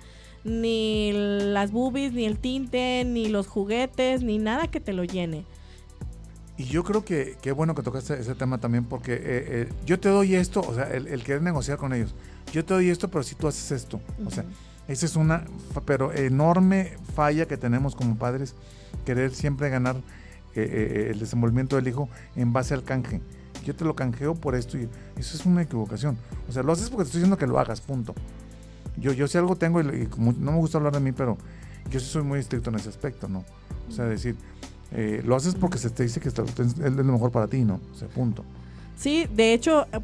[0.43, 5.45] ni las boobies, ni el tinte, ni los juguetes, ni nada que te lo llene.
[6.57, 9.99] Y yo creo que qué bueno que tocaste ese tema también, porque eh, eh, yo
[9.99, 12.13] te doy esto, o sea, el, el querer negociar con ellos.
[12.51, 13.99] Yo te doy esto, pero si tú haces esto.
[14.25, 14.45] O sea,
[14.87, 15.45] esa es una
[15.85, 18.55] pero enorme falla que tenemos como padres,
[19.05, 20.01] querer siempre ganar eh,
[20.55, 23.21] eh, el desenvolvimiento del hijo en base al canje.
[23.65, 26.17] Yo te lo canjeo por esto y eso es una equivocación.
[26.49, 28.13] O sea, lo haces porque te estoy diciendo que lo hagas, punto.
[28.97, 31.37] Yo, yo si algo tengo, y, no me gusta hablar de mí, pero
[31.89, 33.43] yo sí soy muy estricto en ese aspecto, ¿no?
[33.87, 34.35] O sea, decir,
[34.91, 37.75] eh, lo haces porque se te dice que es lo mejor para ti, ¿no?
[37.75, 38.43] O punto.
[38.97, 39.99] Sí, de hecho, eh,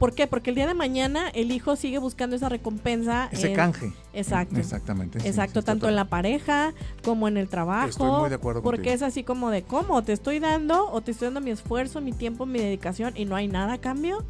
[0.00, 0.26] ¿por qué?
[0.26, 3.28] Porque el día de mañana el hijo sigue buscando esa recompensa.
[3.30, 3.92] Ese en- canje.
[4.12, 4.56] Exacto.
[4.58, 5.18] Exactamente.
[5.24, 6.72] Exacto, sí, tanto en la pareja
[7.04, 7.88] como en el trabajo.
[7.88, 8.94] Estoy muy de acuerdo Porque contigo.
[8.96, 12.10] es así como de cómo te estoy dando o te estoy dando mi esfuerzo, mi
[12.12, 14.24] tiempo, mi dedicación y no hay nada a cambio.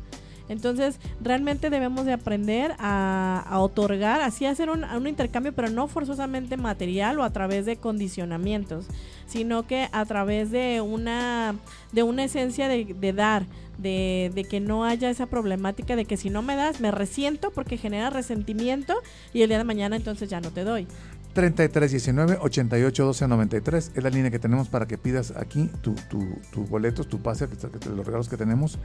[0.49, 5.87] Entonces, realmente debemos de aprender a, a otorgar, así hacer un, un intercambio, pero no
[5.87, 8.87] forzosamente material o a través de condicionamientos,
[9.27, 11.55] sino que a través de una,
[11.93, 13.45] de una esencia de, de dar,
[13.81, 17.51] de, de que no haya esa problemática de que si no me das, me resiento
[17.51, 18.95] porque genera resentimiento
[19.33, 20.87] y el día de mañana entonces ya no te doy.
[21.33, 26.19] 3319 88 12 93 es la línea que tenemos para que pidas aquí tu, tu,
[26.51, 27.49] tus boletos, tu pase,
[27.95, 28.79] los regalos que tenemos.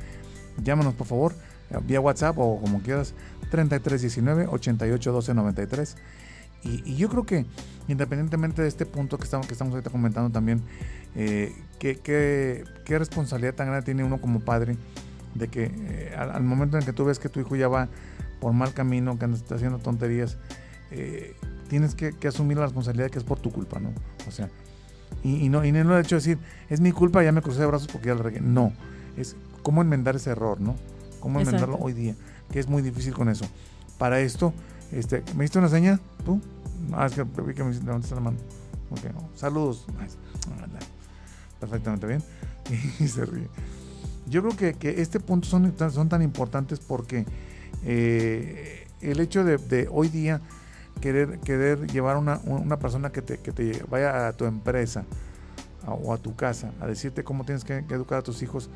[0.63, 1.33] Llámanos por favor,
[1.71, 3.13] eh, vía WhatsApp o como quieras,
[3.49, 5.95] 3319 88 12 93.
[6.65, 7.45] Y, y yo creo que
[7.87, 10.61] independientemente de este punto que estamos, que estamos ahorita comentando también,
[11.15, 14.75] eh, ¿qué, qué, qué responsabilidad tan grande tiene uno como padre
[15.35, 17.87] de que eh, al, al momento en que tú ves que tu hijo ya va
[18.39, 20.37] por mal camino, que anda está haciendo tonterías,
[20.91, 21.35] eh,
[21.69, 23.89] tienes que, que asumir la responsabilidad que es por tu culpa, ¿no?
[24.27, 24.49] O sea,
[25.23, 26.37] y, y no, y no el hecho de decir,
[26.69, 28.41] es mi culpa, ya me crucé de brazos porque ya lo regué.
[28.41, 28.73] No,
[29.17, 30.75] es cómo enmendar ese error, ¿no?
[31.19, 31.85] Cómo enmendarlo Exacto.
[31.85, 32.15] hoy día,
[32.51, 33.45] que es muy difícil con eso.
[33.97, 34.53] Para esto,
[34.91, 35.99] este, ¿me diste una seña?
[36.25, 36.41] ¿Tú?
[36.93, 37.71] Ah, es que vi que me
[38.15, 38.37] la mano.
[38.91, 39.29] Ok, no.
[39.35, 39.85] saludos.
[39.99, 40.05] Ah,
[41.59, 42.23] Perfectamente bien.
[42.99, 43.47] Y se ríe.
[44.27, 45.91] Yo creo que, que este punto son, tan-
[46.23, 47.25] importantes porque
[47.83, 49.57] eh, el hecho de,
[49.91, 50.41] hoy día
[50.99, 53.51] querer, querer llevar una, una persona que te, que
[53.89, 55.03] vaya a tu empresa
[55.85, 58.69] a- o a tu casa a decirte cómo tienes que, que educar a tus hijos.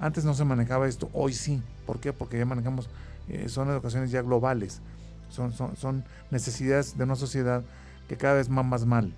[0.00, 1.62] Antes no se manejaba esto, hoy sí.
[1.86, 2.12] ¿Por qué?
[2.12, 2.90] Porque ya manejamos,
[3.28, 4.80] eh, son educaciones ya globales,
[5.30, 7.62] son, son, son necesidades de una sociedad
[8.08, 9.12] que cada vez va más mal.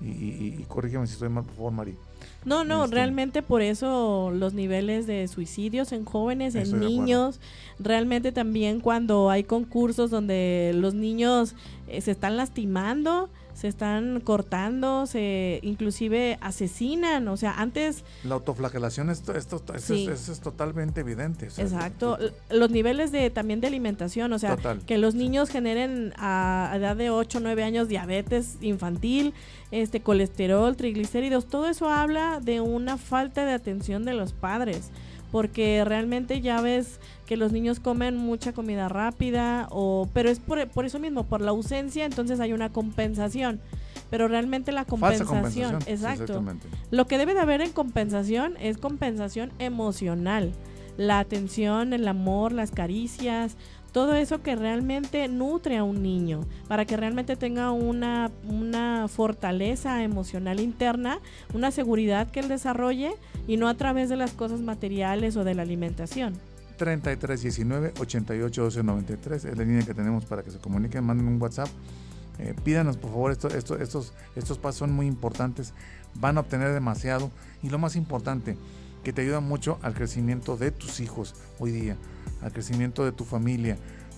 [0.00, 1.94] Y, y, y corrígeme si estoy mal, por favor, Mari.
[2.44, 7.38] No, no, Este- realmente por eso los niveles de suicidios en jóvenes, en Estoy niños,
[7.78, 11.54] realmente también cuando hay concursos donde los niños
[11.86, 19.10] eh, se están lastimando, se están cortando, se inclusive asesinan, o sea, antes La autoflagelación,
[19.10, 20.06] esto, esto, eso, Sí.
[20.06, 21.48] es, eso es totalmente evidente.
[21.48, 22.18] o sea, Exacto,
[22.50, 24.80] los niveles de también de alimentación, o sea, Total.
[24.86, 29.34] que los niños generen a edad de 8 o 9 años diabetes infantil,
[29.70, 34.90] este colesterol, triglicéridos, todo eso habla de una falta de atención de los padres,
[35.30, 36.98] porque realmente ya ves
[37.30, 41.40] que los niños comen mucha comida rápida o pero es por, por eso mismo, por
[41.40, 43.60] la ausencia, entonces hay una compensación.
[44.10, 46.24] Pero realmente la compensación, exacto.
[46.24, 46.66] Exactamente.
[46.90, 50.50] Lo que debe de haber en compensación es compensación emocional.
[50.96, 53.56] La atención, el amor, las caricias,
[53.92, 60.02] todo eso que realmente nutre a un niño, para que realmente tenga una, una fortaleza
[60.02, 61.20] emocional interna,
[61.54, 63.12] una seguridad que él desarrolle
[63.46, 66.49] y no a través de las cosas materiales o de la alimentación.
[66.80, 71.40] 3319 88 12 93 es la línea que tenemos para que se comuniquen, manden un
[71.40, 71.68] WhatsApp.
[72.38, 75.74] Eh, pídanos por favor, esto, esto- estos, estos pasos son muy importantes,
[76.14, 77.30] van a obtener demasiado
[77.62, 78.56] y lo más importante,
[79.04, 81.96] que te ayudan mucho al crecimiento de tus hijos hoy día,
[82.40, 83.76] al crecimiento de tu familia,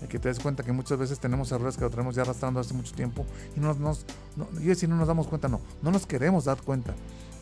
[0.09, 2.75] que te des cuenta que muchas veces tenemos errores que lo tenemos ya arrastrando hace
[2.75, 3.25] mucho tiempo
[3.57, 4.05] y no nos,
[4.37, 6.95] no, yo no nos damos cuenta, no, no nos queremos dar cuenta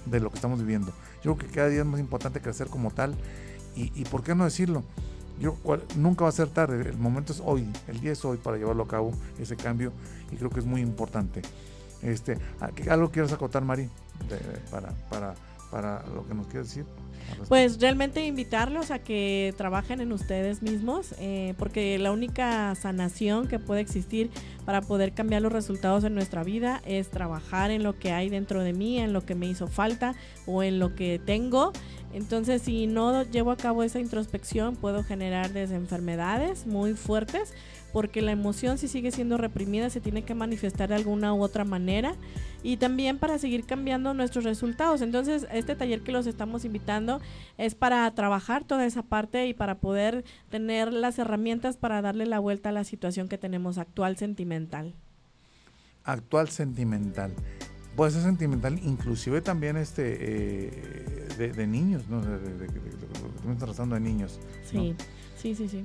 [0.07, 0.93] de lo que estamos viviendo.
[1.23, 3.15] Yo creo que cada día es más importante crecer como tal
[3.77, 4.83] y, y ¿por qué no decirlo?
[5.41, 8.37] Yo, cual- nunca va a ser tarde, el momento es hoy, el día es hoy
[8.37, 9.93] para llevarlo a cabo, ese cambio,
[10.31, 11.41] y creo que es muy importante.
[12.03, 13.85] Este, ¿a- qué- ¿Algo quieres acotar, Mari,
[14.29, 14.39] de-
[14.71, 15.35] para, para,
[15.71, 16.85] para lo que nos quieres decir?
[17.49, 23.61] Pues realmente invitarlos a que trabajen en ustedes mismos, eh, porque la única sanación que
[23.61, 24.31] puede existir
[24.65, 28.63] para poder cambiar los resultados en nuestra vida es trabajar en lo que hay dentro
[28.65, 30.15] de mí, en lo que me hizo falta
[30.47, 31.73] o en lo que tengo.
[32.13, 37.55] Entonces, si no llevo a cabo esa introspección, puedo generar desde enfermedades muy fuertes,
[37.93, 41.65] porque la emoción si sigue siendo reprimida se tiene que manifestar de alguna u otra
[41.65, 42.15] manera
[42.63, 45.03] y también para seguir cambiando nuestros resultados.
[45.03, 47.21] Entonces, este taller que los estamos invitando
[47.59, 52.39] es para trabajar toda esa parte y para poder tener las herramientas para darle la
[52.39, 54.95] vuelta a la situación que tenemos actual sentimental.
[56.05, 57.35] Actual sentimental.
[57.97, 62.21] Puede ser sentimental, inclusive también este eh, de, de niños, ¿no?
[62.23, 64.39] De, de, de- de- niños.
[64.65, 64.95] Sí,
[65.37, 65.85] sí, sí, sí.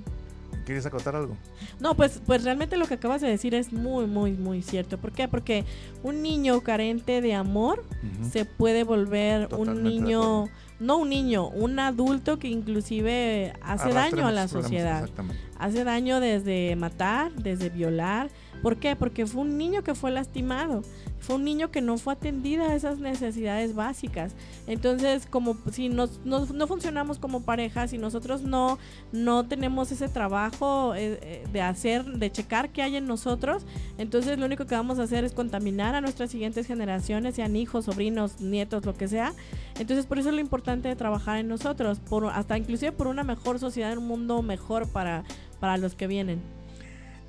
[0.66, 1.36] ¿Quieres acotar algo?
[1.80, 4.98] No, pues, pues realmente lo que acabas de decir es muy, muy, muy cierto.
[4.98, 5.28] ¿Por qué?
[5.28, 5.64] Porque
[6.02, 7.84] un niño carente de amor
[8.32, 10.46] se puede volver Totalmente un niño,
[10.80, 15.02] no un niño, un adulto que inclusive hace daño a la sociedad.
[15.02, 15.42] Exactamente.
[15.60, 18.30] Hace daño desde matar, desde violar.
[18.66, 18.96] ¿Por qué?
[18.96, 20.82] Porque fue un niño que fue lastimado.
[21.20, 24.34] Fue un niño que no fue atendida a esas necesidades básicas.
[24.66, 28.80] Entonces, como si nos, no funcionamos como pareja, si nosotros no,
[29.12, 33.68] no tenemos ese trabajo eh, eh, de hacer, de checar qué hay en nosotros,
[34.00, 37.86] entonces lo único que vamos a hacer es contaminar a nuestras siguientes generaciones, sean hijos,
[37.86, 39.36] sobrinos, nietos, lo que sea.
[39.78, 43.24] Entonces, por eso es lo importante de trabajar en nosotros, por, hasta inclusive por una
[43.24, 45.24] mejor sociedad, un mundo mejor para,
[45.60, 46.65] para los que vienen.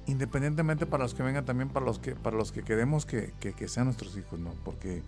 [0.07, 3.53] Independientemente para los que vengan también para los que para los que queremos que, que-
[3.53, 5.03] que sean nuestros hijos no porque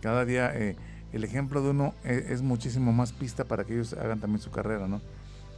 [0.00, 0.76] cada día eh,
[1.12, 4.50] el ejemplo de uno es, es muchísimo más pista para que ellos hagan también su
[4.50, 5.00] carrera no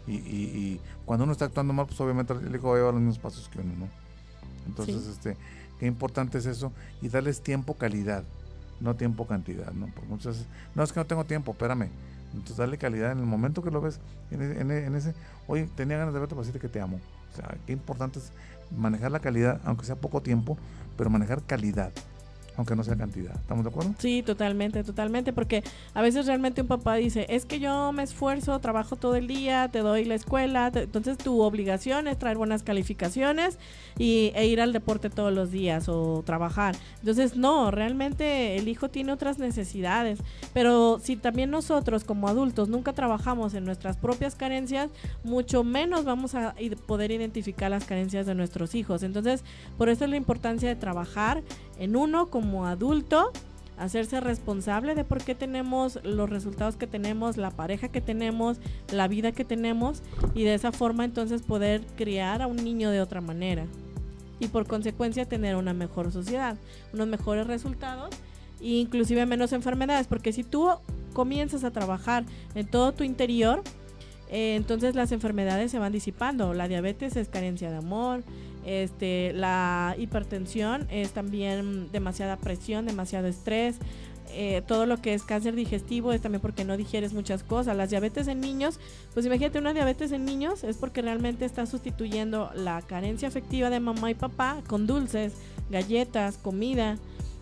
[0.06, 2.94] y, y- y cuando uno está actuando mal pues obviamente el hijo va a llevar
[2.94, 3.88] los mismos pasos que uno no
[4.66, 5.10] entonces Sí.
[5.10, 5.36] este
[5.80, 8.22] qué importante es eso y darles tiempo calidad
[8.80, 11.88] no tiempo cantidad no porque muchas veces, no es que no tengo tiempo espérame.
[12.32, 14.00] Entonces darle calidad en el momento que lo ves
[14.32, 15.14] en en en ese
[15.46, 16.98] oye tenía ganas de verte para decirte que te amo
[17.32, 18.32] o sea qué importante es
[18.76, 20.56] manejar la calidad, aunque sea poco tiempo,
[20.96, 21.92] pero manejar calidad,
[22.56, 23.34] aunque no sea cantidad.
[23.34, 23.94] ¿Estamos de acuerdo?
[23.98, 25.62] Sí, totalmente, totalmente, porque
[25.94, 29.68] a veces realmente un papá dice, es que yo me esfuerzo, trabajo todo el día,
[29.72, 33.58] te doy la escuela, te- entonces tu obligación es traer buenas calificaciones
[33.98, 36.76] y, e ir al deporte todos los días o trabajar.
[37.00, 40.18] Entonces, no, realmente el hijo tiene otras necesidades,
[40.52, 44.90] pero si también nosotros como adultos nunca trabajamos en nuestras propias carencias,
[45.22, 46.54] mucho menos vamos a
[46.86, 49.02] poder identificar las carencias de nuestros hijos.
[49.02, 49.42] Entonces,
[49.78, 51.42] por eso es la importancia de trabajar
[51.78, 53.32] en uno como adulto,
[53.76, 58.58] hacerse responsable de por qué tenemos los resultados que tenemos, la pareja que tenemos,
[58.92, 60.02] la vida que tenemos
[60.34, 63.66] y de esa forma entonces poder criar a un niño de otra manera.
[64.40, 66.56] y por consecuencia tener una mejor sociedad,
[66.92, 68.10] unos mejores resultados
[68.60, 70.70] e inclusive menos enfermedades, porque si tú
[71.12, 72.24] comienzas a trabajar
[72.56, 73.62] en todo tu interior,
[74.28, 76.54] eh, entonces las enfermedades se van disipando.
[76.54, 78.24] La diabetes es carencia de amor,
[78.64, 83.76] este, la hipertensión es también demasiada presión, demasiado estrés.
[84.36, 87.76] Eh, todo lo que es cáncer digestivo es también porque no digieres muchas cosas.
[87.76, 88.80] Las diabetes en niños,
[89.12, 93.78] pues imagínate una diabetes en niños es porque realmente está sustituyendo la carencia afectiva de
[93.78, 95.34] mamá y papá con dulces,
[95.70, 96.98] galletas, comida.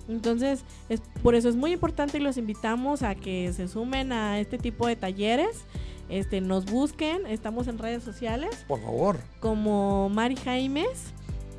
[0.08, 4.40] Entonces, es, por eso es muy importante y los invitamos a que se sumen a
[4.40, 5.64] este tipo de talleres.
[6.12, 8.66] Este, nos busquen, estamos en redes sociales.
[8.68, 9.18] Por favor.
[9.40, 11.14] Como Mari Jaimes.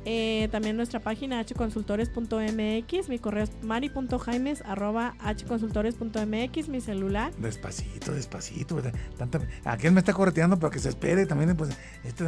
[0.06, 7.34] Eh, también nuestra página hconsultores.mx, mi correo es mari.jaimes arroba hconsultores.mx, mi celular.
[7.38, 8.80] Despacito, despacito.
[9.16, 11.26] Tanta, ¿A quién me está correteando para que se espere?
[11.26, 11.70] También, pues,
[12.04, 12.24] este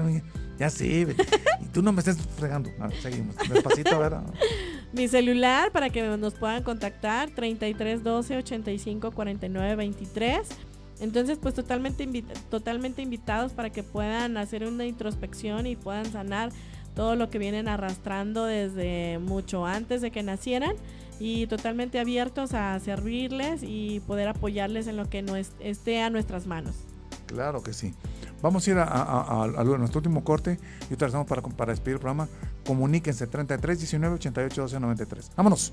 [0.59, 1.07] ya sé.
[1.61, 2.70] y tú no me estés fregando.
[3.03, 3.37] seguimos.
[3.49, 4.24] Despacito, ¿verdad?
[4.93, 10.49] mi celular para que nos puedan contactar, 33 12 85 49 23.
[11.01, 12.07] Entonces, pues totalmente,
[12.51, 16.51] totalmente invitados para que puedan hacer una introspección y puedan sanar
[16.95, 20.75] todo lo que vienen arrastrando desde mucho antes de que nacieran
[21.21, 26.47] y totalmente abiertos a servirles y poder apoyarles en lo que no esté a nuestras
[26.47, 26.75] manos.
[27.27, 27.93] Claro que sí.
[28.41, 29.47] Vamos a ir a,
[29.79, 30.59] nuestro último corte
[30.91, 32.29] y utilizamos para, para despedir el programa.
[32.67, 35.31] Comuníquense 33 19 88 12 93.
[35.37, 35.73] Vámonos.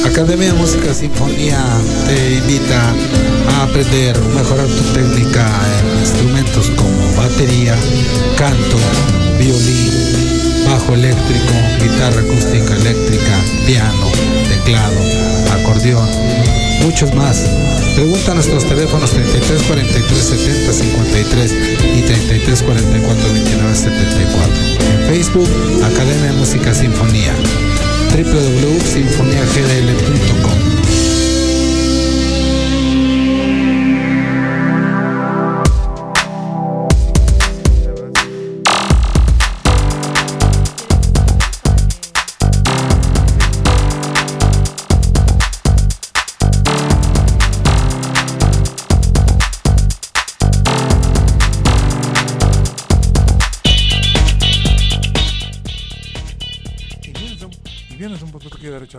[0.05, 1.63] Academia de Música Sinfonía
[2.05, 2.93] te invita
[3.49, 5.47] a aprender, mejorar tu técnica
[5.79, 7.75] en instrumentos como batería,
[8.37, 8.77] canto,
[9.37, 9.91] violín,
[10.65, 14.11] bajo eléctrico, guitarra acústica eléctrica, piano,
[14.49, 14.99] teclado,
[15.51, 16.09] acordeón,
[16.83, 17.45] muchos más.
[17.95, 21.55] Pregunta a nuestros teléfonos 33 43 70 53
[21.97, 24.53] y 33 44 29 74.
[24.91, 25.49] En Facebook,
[25.83, 27.33] Academia de Música Sinfonía
[28.11, 30.70] www.sinfoniagdl.com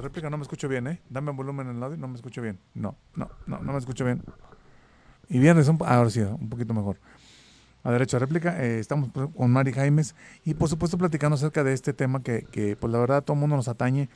[0.00, 1.00] réplica, no me escucho bien, ¿eh?
[1.08, 2.58] Dame volumen en el audio, no me escucho bien.
[2.74, 4.22] No, no, no, no me escucho bien.
[5.28, 6.98] Y viernes, un, ahora sí, un poquito mejor.
[7.84, 8.62] a Derecho a Réplica.
[8.62, 12.76] Eh, estamos con Mari Jaimes y por supuesto platicando acerca de este tema que, que
[12.76, 14.08] pues la verdad todo el mundo nos atañe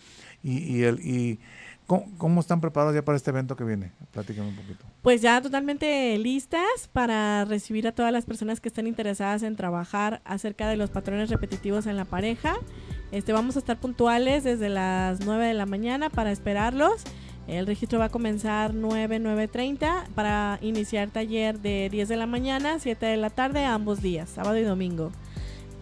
[0.43, 1.41] y, y, el, y
[1.87, 3.93] ¿cómo, cómo están preparados ya para este evento que viene.
[4.13, 4.85] Platícame un poquito.
[5.03, 10.21] Pues ya totalmente listas para recibir a todas las personas que estén interesadas en trabajar
[10.25, 12.57] acerca de los patrones repetitivos en la pareja.
[13.13, 17.05] Este, vamos a estar puntuales desde las 9 de la mañana para esperarlos.
[17.47, 22.79] El registro va a comenzar 9, 9.30 para iniciar taller de 10 de la mañana,
[22.81, 25.13] 7 de la tarde, ambos días, sábado y domingo.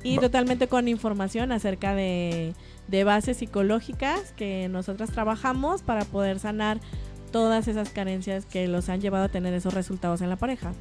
[0.02, 2.52] Y totalmente con información acerca de,
[2.88, 6.78] de bases psicológicas que nosotras trabajamos para poder sanar
[7.32, 10.72] todas esas carencias que los han llevado a tener esos resultados en la pareja.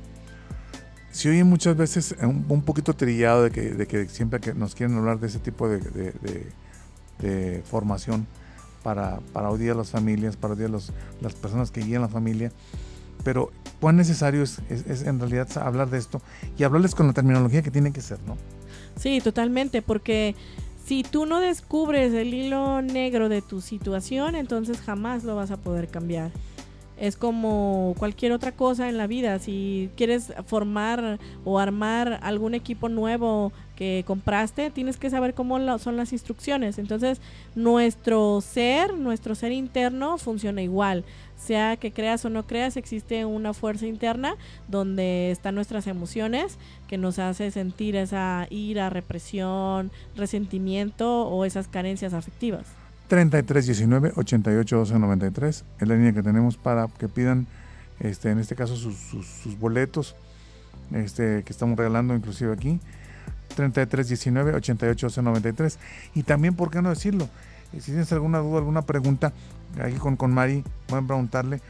[1.14, 4.54] Se oye muchas veces eh, un, un poquito trillado de que, de que siempre que
[4.54, 8.28] nos quieren hablar de ese tipo de, de- formación
[8.84, 10.92] para, para odiar a las familias, para odiar a los,
[11.22, 12.52] las personas que guían la familia.
[13.24, 16.22] Pero cuán necesario es, es- es en realidad hablar de esto
[16.58, 18.36] y hablarles con la terminología que tiene que ser, ¿no?
[19.00, 20.36] Sí, totalmente, porque
[20.86, 25.58] si tú no descubres el hilo negro de tu situación, entonces jamás lo vas a
[25.58, 26.32] poder cambiar.
[26.98, 29.40] Es como cualquier otra cosa en la vida.
[29.40, 35.80] Si quieres formar o armar algún equipo nuevo que compraste, tienes que saber cómo lo-
[35.80, 36.78] son las instrucciones.
[36.78, 37.20] Entonces,
[37.56, 41.04] nuestro ser, nuestro ser interno funciona igual.
[41.36, 44.36] Sea que creas o no creas, existe una fuerza interna
[44.68, 52.14] donde están nuestras emociones que nos hace sentir esa ira, represión, resentimiento o esas carencias
[52.14, 52.68] afectivas.
[53.08, 57.48] 3319 88 12 93 es la línea que tenemos para que pidan
[58.00, 60.16] este en este caso sus, boletos
[60.92, 62.80] este que estamos regalando inclusive aquí.
[63.56, 65.80] 3319 88 12 93
[66.16, 67.30] y también por qué no decirlo
[67.74, 69.34] Eh, si tienes alguna duda alguna pregunta
[69.82, 71.62] ahí con, con Mari pueden preguntarle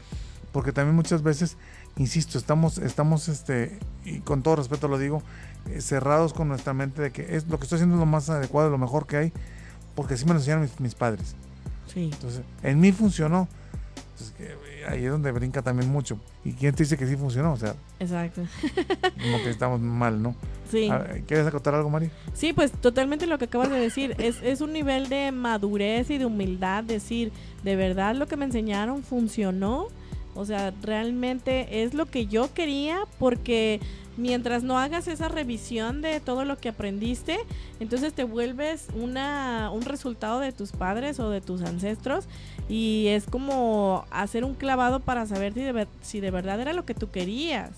[0.52, 1.56] porque también muchas veces
[1.96, 5.22] insisto estamos estamos este y con todo respeto lo digo
[5.70, 8.70] eh, cerrados con nuestra mente de que es lo que estoy haciendo lo más adecuado
[8.70, 9.32] lo mejor que hay
[9.94, 11.34] porque así me lo enseñaron mis, mis padres.
[11.92, 12.10] Sí.
[12.12, 13.48] Entonces, en mí funcionó.
[14.12, 16.18] Entonces, que, ahí es donde brinca también mucho.
[16.44, 17.52] ¿Y quién te dice que sí funcionó?
[17.52, 18.42] O sea, Exacto.
[19.22, 20.34] como que estamos mal, ¿no?
[20.70, 20.88] Sí.
[20.88, 22.10] Ver, ¿Quieres acotar algo, Mari?
[22.32, 24.14] Sí, pues totalmente lo que acabas de decir.
[24.18, 26.84] Es, es un nivel de madurez y de humildad.
[26.84, 27.32] Decir,
[27.62, 29.88] de verdad lo que me enseñaron funcionó.
[30.34, 33.80] O sea, realmente es lo que yo quería porque
[34.16, 37.38] mientras no hagas esa revisión de todo lo que aprendiste,
[37.80, 42.26] entonces te vuelves una, un resultado de tus padres o de tus ancestros
[42.68, 46.84] y es como hacer un clavado para saber si de, si de verdad era lo
[46.84, 47.70] que tú querías.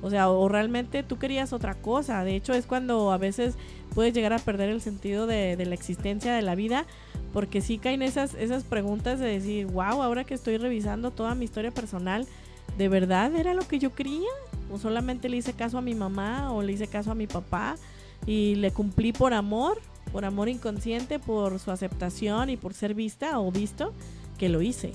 [0.00, 2.22] O sea, o realmente tú querías otra cosa.
[2.22, 3.56] De hecho, es cuando a veces
[3.94, 6.86] puedes llegar a perder el sentido de, de la existencia de la vida,
[7.32, 11.44] porque sí caen esas, esas preguntas de decir, wow, ahora que estoy revisando toda mi
[11.44, 12.26] historia personal,
[12.76, 14.28] ¿de verdad era lo que yo quería?
[14.72, 17.76] ¿O solamente le hice caso a mi mamá o le hice caso a mi papá
[18.26, 19.80] y le cumplí por amor,
[20.12, 23.92] por amor inconsciente, por su aceptación y por ser vista o visto,
[24.38, 24.92] que lo hice?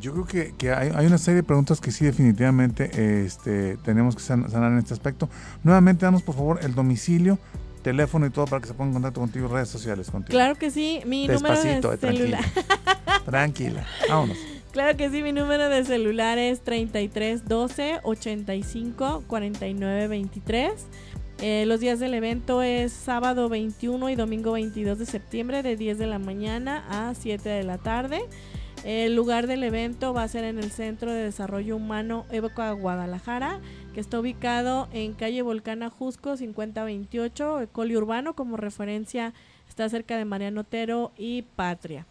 [0.00, 4.16] Yo creo que, que hay, hay una serie de preguntas que sí definitivamente este, tenemos
[4.16, 5.28] que san- sanar en este aspecto.
[5.62, 7.38] Nuevamente, danos por favor el domicilio,
[7.82, 10.30] teléfono y todo para que se pongan en contacto contigo, redes sociales contigo.
[10.30, 12.44] Claro que sí, mi Despacito, número eh, de celular.
[12.44, 13.22] tranquila.
[13.24, 13.86] tranquila.
[14.08, 14.38] Vámonos.
[14.72, 20.86] Claro que sí, mi número de celular es 33 12 85 49 23.
[21.42, 25.98] Eh, los días del evento es sábado 21 y domingo 22 de septiembre de 10
[25.98, 28.22] de la mañana a 7 de la tarde.
[28.82, 33.60] El lugar del evento va a ser en el Centro de Desarrollo Humano Evoca Guadalajara,
[33.92, 39.34] que está ubicado en calle Volcán Ajusco 5028, Coli Urbano, como referencia
[39.68, 42.06] está cerca de Mariano Otero y Patria.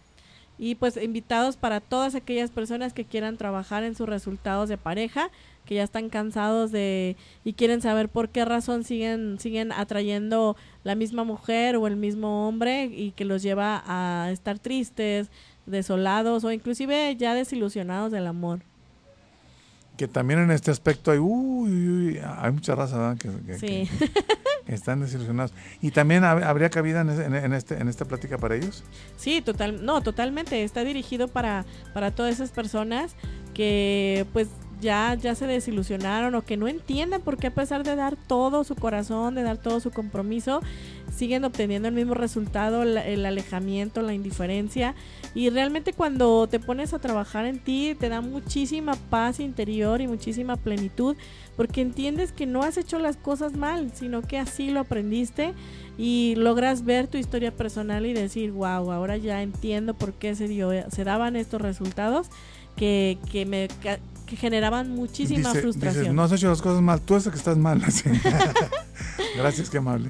[0.57, 5.31] Y pues invitados para todas aquellas personas que quieran trabajar en sus resultados de pareja,
[5.65, 10.95] que ya están cansados de y quieren saber por qué razón siguen siguen atrayendo la
[10.95, 15.31] misma mujer o el mismo hombre y que los lleva a estar tristes,
[15.65, 18.61] desolados o inclusive ya desilusionados del amor.
[20.01, 23.17] Que también en este aspecto hay, uy, uy, uy, hay mucha raza ¿verdad?
[23.19, 23.89] que, que- Sí.
[24.65, 25.53] que están desilusionados.
[25.79, 28.83] Y también hab- habría cabida en, en- en este, en esta plática para ellos.
[29.15, 30.63] Sí, total, no, totalmente.
[30.63, 33.15] Está dirigido para, para todas esas personas
[33.53, 34.47] que pues
[34.81, 38.63] ya, ya se desilusionaron o que no entienden por qué a pesar de dar todo
[38.63, 40.61] su corazón, de dar todo su compromiso,
[41.15, 44.95] siguen obteniendo el mismo resultado, el alejamiento, la indiferencia.
[45.33, 50.07] Y realmente cuando te pones a trabajar en ti, te da muchísima paz interior y
[50.07, 51.15] muchísima plenitud,
[51.55, 55.53] porque entiendes que no has hecho las cosas mal, sino que así lo aprendiste
[55.97, 60.47] y logras ver tu historia personal y decir, wow, ahora ya entiendo por qué se,
[60.47, 62.27] dio, se daban estos resultados
[62.75, 63.67] que, que me
[64.31, 66.03] que generaban muchísima Dice- frustración.
[66.03, 67.83] dices, no has hecho las cosas mal, tú es el que estás mal.
[67.85, 68.09] así.
[69.35, 70.09] Gracias, qué amable.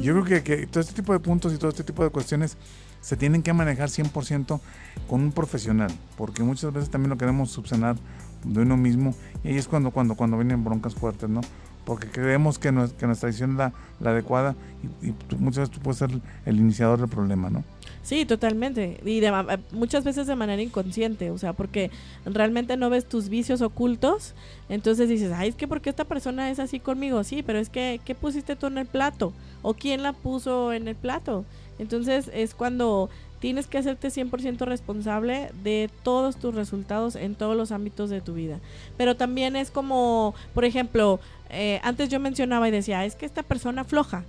[0.00, 2.56] Yo creo que, que todo este tipo de puntos y todo este tipo de cuestiones
[3.00, 4.60] se tienen que manejar 100%
[5.08, 7.96] con un profesional, porque muchas veces también lo queremos subsanar
[8.44, 11.40] de uno mismo y ahí es cuando, cuando, cuando vienen broncas fuertes, ¿no?
[11.88, 13.72] Porque creemos que, nues- que nuestra decisión es la,
[14.04, 14.54] adecuada
[15.02, 16.10] y, muchas veces tú puedes ser
[16.44, 17.64] el iniciador del problema, ¿no?
[18.02, 19.00] Sí, totalmente.
[19.06, 19.32] Y de
[19.72, 21.90] muchas veces de manera inconsciente, o sea, porque
[22.26, 24.34] realmente no ves tus vicios ocultos,
[24.68, 28.02] entonces dices, ay, es que porque esta persona es así conmigo, sí, pero es que,
[28.04, 29.32] ¿qué pusiste tú en el plato?
[29.62, 31.46] ¿O quién la puso en el plato?
[31.78, 33.08] Entonces es cuando
[33.40, 38.34] tienes que hacerte 100% responsable de todos tus resultados en todos los ámbitos de tu
[38.34, 38.58] vida.
[38.96, 41.20] Pero también es como, por ejemplo,
[41.50, 44.24] eh, antes yo mencionaba y decía, es que esta persona floja.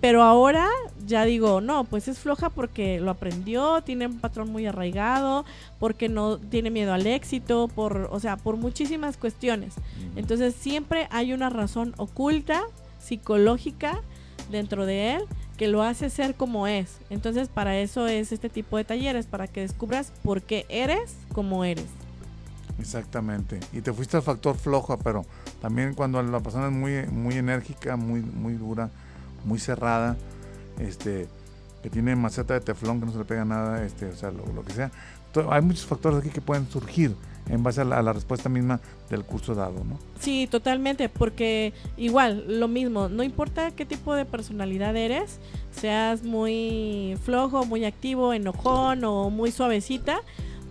[0.00, 0.68] Pero ahora
[1.06, 5.46] ya digo, no, pues es floja porque lo aprendió, tiene un patrón muy arraigado,
[5.78, 9.74] porque no tiene miedo al éxito, por, o sea, por muchísimas cuestiones.
[10.14, 12.64] Entonces siempre hay una razón oculta,
[13.02, 14.02] psicológica,
[14.50, 15.22] dentro de él
[15.56, 16.98] que lo hace ser como es.
[17.10, 21.64] Entonces para eso es este tipo de talleres, para que descubras por qué eres como
[21.64, 21.86] eres.
[22.78, 23.60] Exactamente.
[23.72, 25.24] Y te fuiste al factor flojo, pero
[25.60, 28.90] también cuando la persona es muy, muy enérgica, muy, muy dura,
[29.44, 30.16] muy cerrada,
[30.78, 31.28] este,
[31.82, 34.64] que tiene maceta de teflón, que no se le pega nada, este, o sea, lo,
[34.64, 34.90] que sea.
[35.50, 37.14] Hay muchos factores aquí que pueden surgir
[37.48, 39.98] en base a la, a la respuesta misma del curso dado, ¿no?
[40.18, 45.40] Sí, totalmente, porque igual, lo mismo, no importa qué tipo de personalidad eres,
[45.72, 50.22] seas muy flojo, muy activo, enojón o muy suavecita,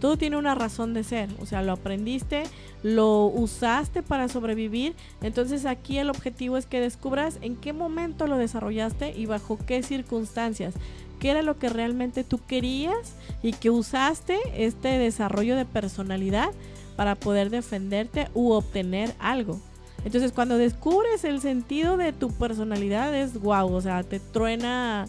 [0.03, 2.43] todo tiene una razón de ser, o sea, lo aprendiste,
[2.83, 8.35] lo usaste para sobrevivir, entonces aquí el objetivo es que descubras en qué momento lo
[8.35, 10.73] desarrollaste y bajo qué circunstancias,
[11.21, 16.49] qué era lo que realmente tú querías y que usaste este desarrollo de personalidad
[16.97, 19.61] para poder defenderte u obtener algo.
[20.03, 25.07] Entonces, cuando descubres el sentido de tu personalidad es guau, o sea, te truena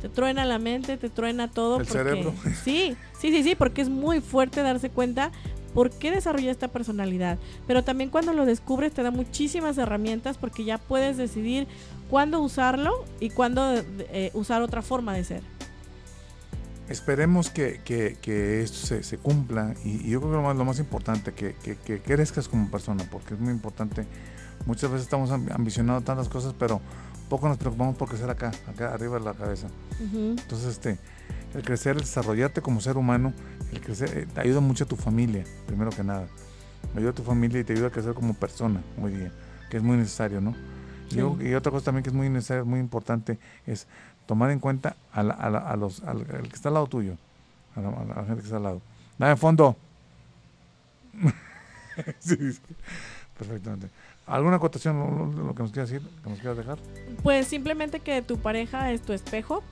[0.00, 2.34] te truena la mente, te truena todo El porque cerebro.
[2.64, 5.30] sí, sí, sí, sí, porque es muy fuerte darse cuenta
[5.74, 7.38] por qué desarrolla esta personalidad.
[7.66, 11.66] Pero también cuando lo descubres te da muchísimas herramientas porque ya puedes decidir
[12.10, 15.42] cuándo usarlo y cuándo eh, usar otra forma de ser.
[16.88, 20.56] Esperemos que, que- que esto se, se cumpla y, y yo creo que lo más,
[20.56, 24.04] lo más importante, que, que, que crezcas como persona, porque es muy importante.
[24.66, 26.80] Muchas veces estamos amb- ambicionando tantas cosas, pero
[27.32, 29.66] poco nos preocupamos por crecer acá, acá arriba de la cabeza.
[30.04, 30.36] Ujú.
[30.38, 30.98] Entonces, este,
[31.54, 33.32] el crecer, el desarrollarte como ser humano,
[33.72, 36.26] el crecer, eh, te ayuda mucho a tu familia, primero que nada.
[36.94, 39.32] Ayuda a tu familia y te ayuda a crecer como persona hoy día,
[39.70, 40.50] que es muy necesario, ¿no?
[41.08, 41.16] Y, Sí.
[41.16, 43.86] yo- y otra cosa también que es muy necesaria, muy importante, es
[44.26, 46.86] tomar en cuenta a, la- a la- a los, al, al que está al lado
[46.86, 47.16] tuyo,
[47.76, 48.82] a la, a la gente que está al lado.
[49.18, 49.74] Dame fondo.
[52.20, 52.60] sí, sí,
[53.38, 53.88] perfectamente.
[54.26, 54.98] ¿Alguna acotación,
[55.36, 56.78] lo, lo- que nos quieras decir, que nos quieras dejar?
[57.22, 59.62] Pues simplemente que tu pareja es tu espejo.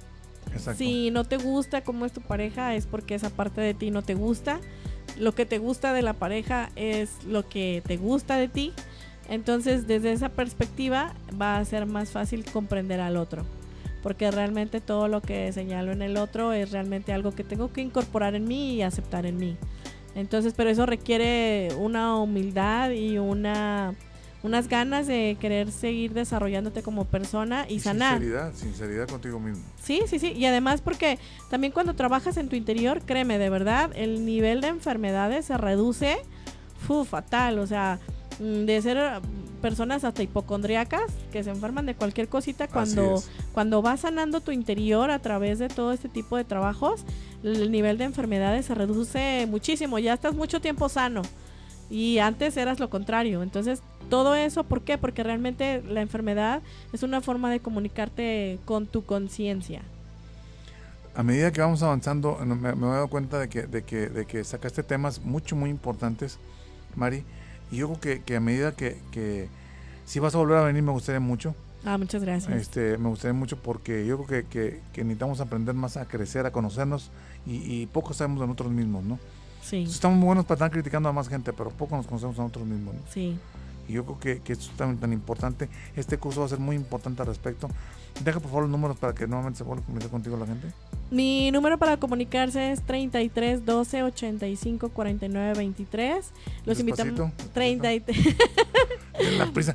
[0.53, 0.78] Exacto.
[0.78, 4.03] Si no te gusta cómo es tu pareja es porque esa parte de ti no
[4.03, 4.59] te gusta.
[5.18, 8.72] Lo que te gusta de la pareja es lo que te gusta de ti.
[9.28, 13.44] Entonces desde esa perspectiva va a ser más fácil comprender al otro.
[14.03, 17.82] Porque realmente todo lo que señalo en el otro es realmente algo que tengo que
[17.82, 19.57] incorporar en mí y aceptar en mí.
[20.16, 23.94] Entonces, pero eso requiere una humildad y una
[24.43, 28.18] unas ganas de querer seguir desarrollándote como persona y, sanar.
[28.18, 29.62] Sinceridad, sinceridad contigo mismo.
[29.82, 30.32] Sí, sí, sí.
[30.32, 31.18] Y además porque
[31.51, 36.18] también cuando trabajas en tu interior, créeme, de verdad, el nivel de enfermedades se reduce
[36.86, 37.59] fu, fatal.
[37.59, 37.99] O sea,
[38.38, 39.20] mm, de ser eh,
[39.61, 43.22] personas hasta hipocondriacas que se enferman de cualquier cosita cuando,
[43.53, 47.05] cuando vas sanando tu interior a través de todo este tipo de trabajos,
[47.43, 49.99] el nivel de enfermedades se reduce muchísimo.
[49.99, 51.20] Ya estás mucho tiempo sano.
[51.91, 53.43] Y antes eras lo contrario.
[53.43, 54.97] Entonces, todo eso, ¿por qué?
[54.97, 56.62] Porque realmente la enfermedad
[56.93, 59.82] es una forma de comunicarte con tu conciencia.
[61.14, 64.24] A medida que vamos avanzando, me, me he dado cuenta de que, de, que, de
[64.26, 66.38] que sacaste temas mucho, muy importantes,
[66.95, 67.24] Mari.
[67.72, 69.49] Y yo creo que, que a medida que, que
[70.07, 71.55] si vas a volver a venir, me gustaría mucho.
[71.84, 72.55] Ah, muchas gracias.
[72.55, 76.47] Este, me gustaría mucho porque yo creo que, que- que necesitamos aprender más a crecer,
[76.47, 77.11] a conocernos
[77.47, 79.18] y, y poco sabemos de nosotros mismos, ¿no?
[79.72, 82.66] Estamos muy buenos para estar criticando a más gente, pero poco nos conocemos a nosotros
[82.66, 82.94] mismos.
[82.94, 83.00] ¿no?
[83.12, 83.38] Sí.
[83.88, 85.68] Y yo creo que, que esto es tan, tan, importante.
[85.96, 87.68] Este curso va a ser muy importante al respecto.
[88.24, 90.68] Deja por favor los números para que nuevamente se vuelva a comunicar contigo la gente.
[91.11, 96.30] Mi número para comunicarse es 33 12 85 49 23.
[96.66, 97.32] Los invitamos.
[97.52, 98.16] 33.
[99.25, 99.75] de la prisa.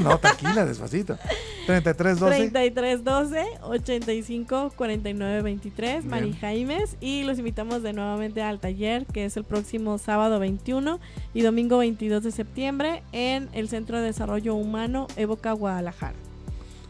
[0.00, 1.18] No, tranquila, despacito.
[1.66, 2.50] 3312.
[2.50, 6.96] 3312, 85 49 23, Mari Jaimes.
[7.00, 11.00] Y los invitamos de nuevamente al taller, que es el próximo sábado 21
[11.32, 16.23] y domingo 22 de septiembre en el Centro de Desarrollo Humano Evoca, Guadalajara.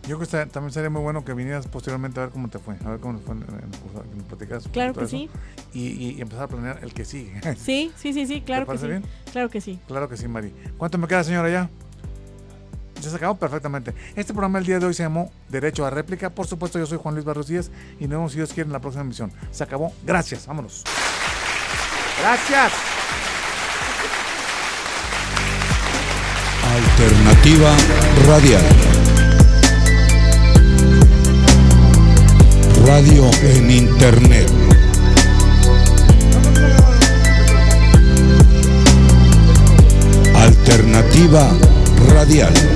[0.07, 2.59] Yo creo que está- también sería muy bueno que vinieras posteriormente a ver cómo te
[2.59, 5.01] fue, a ver cómo te fue en, en el curso, que nos platicaras Claro que
[5.05, 5.31] eso, sí.
[5.73, 7.41] Y, y- y empezar a planear el que sigue.
[7.57, 8.91] Sí, sí, sí, sí, claro que parece sí.
[8.91, 9.05] bien?
[9.33, 9.81] Claro que sí.
[9.87, 10.53] Claro que sí, Mari.
[10.77, 11.71] ¿Cuánto me queda, señora, ya?
[13.01, 13.95] Ya se acabó perfectamente.
[14.15, 16.31] Este programa el día de hoy se llamó Derecho a Réplica.
[16.31, 18.73] Por supuesto, yo soy Juan Luis Barros Díaz y nos vemos, si Dios quiere, en
[18.73, 19.33] la próxima emisión.
[19.51, 19.93] Se acabó.
[20.05, 20.47] Gracias.
[20.47, 20.85] Vámonos.
[22.21, 22.73] Gracias.
[26.75, 27.77] Alternativa
[28.27, 29.04] radial.
[32.87, 34.51] Radio en Internet.
[40.35, 41.51] Alternativa
[42.13, 42.74] radial.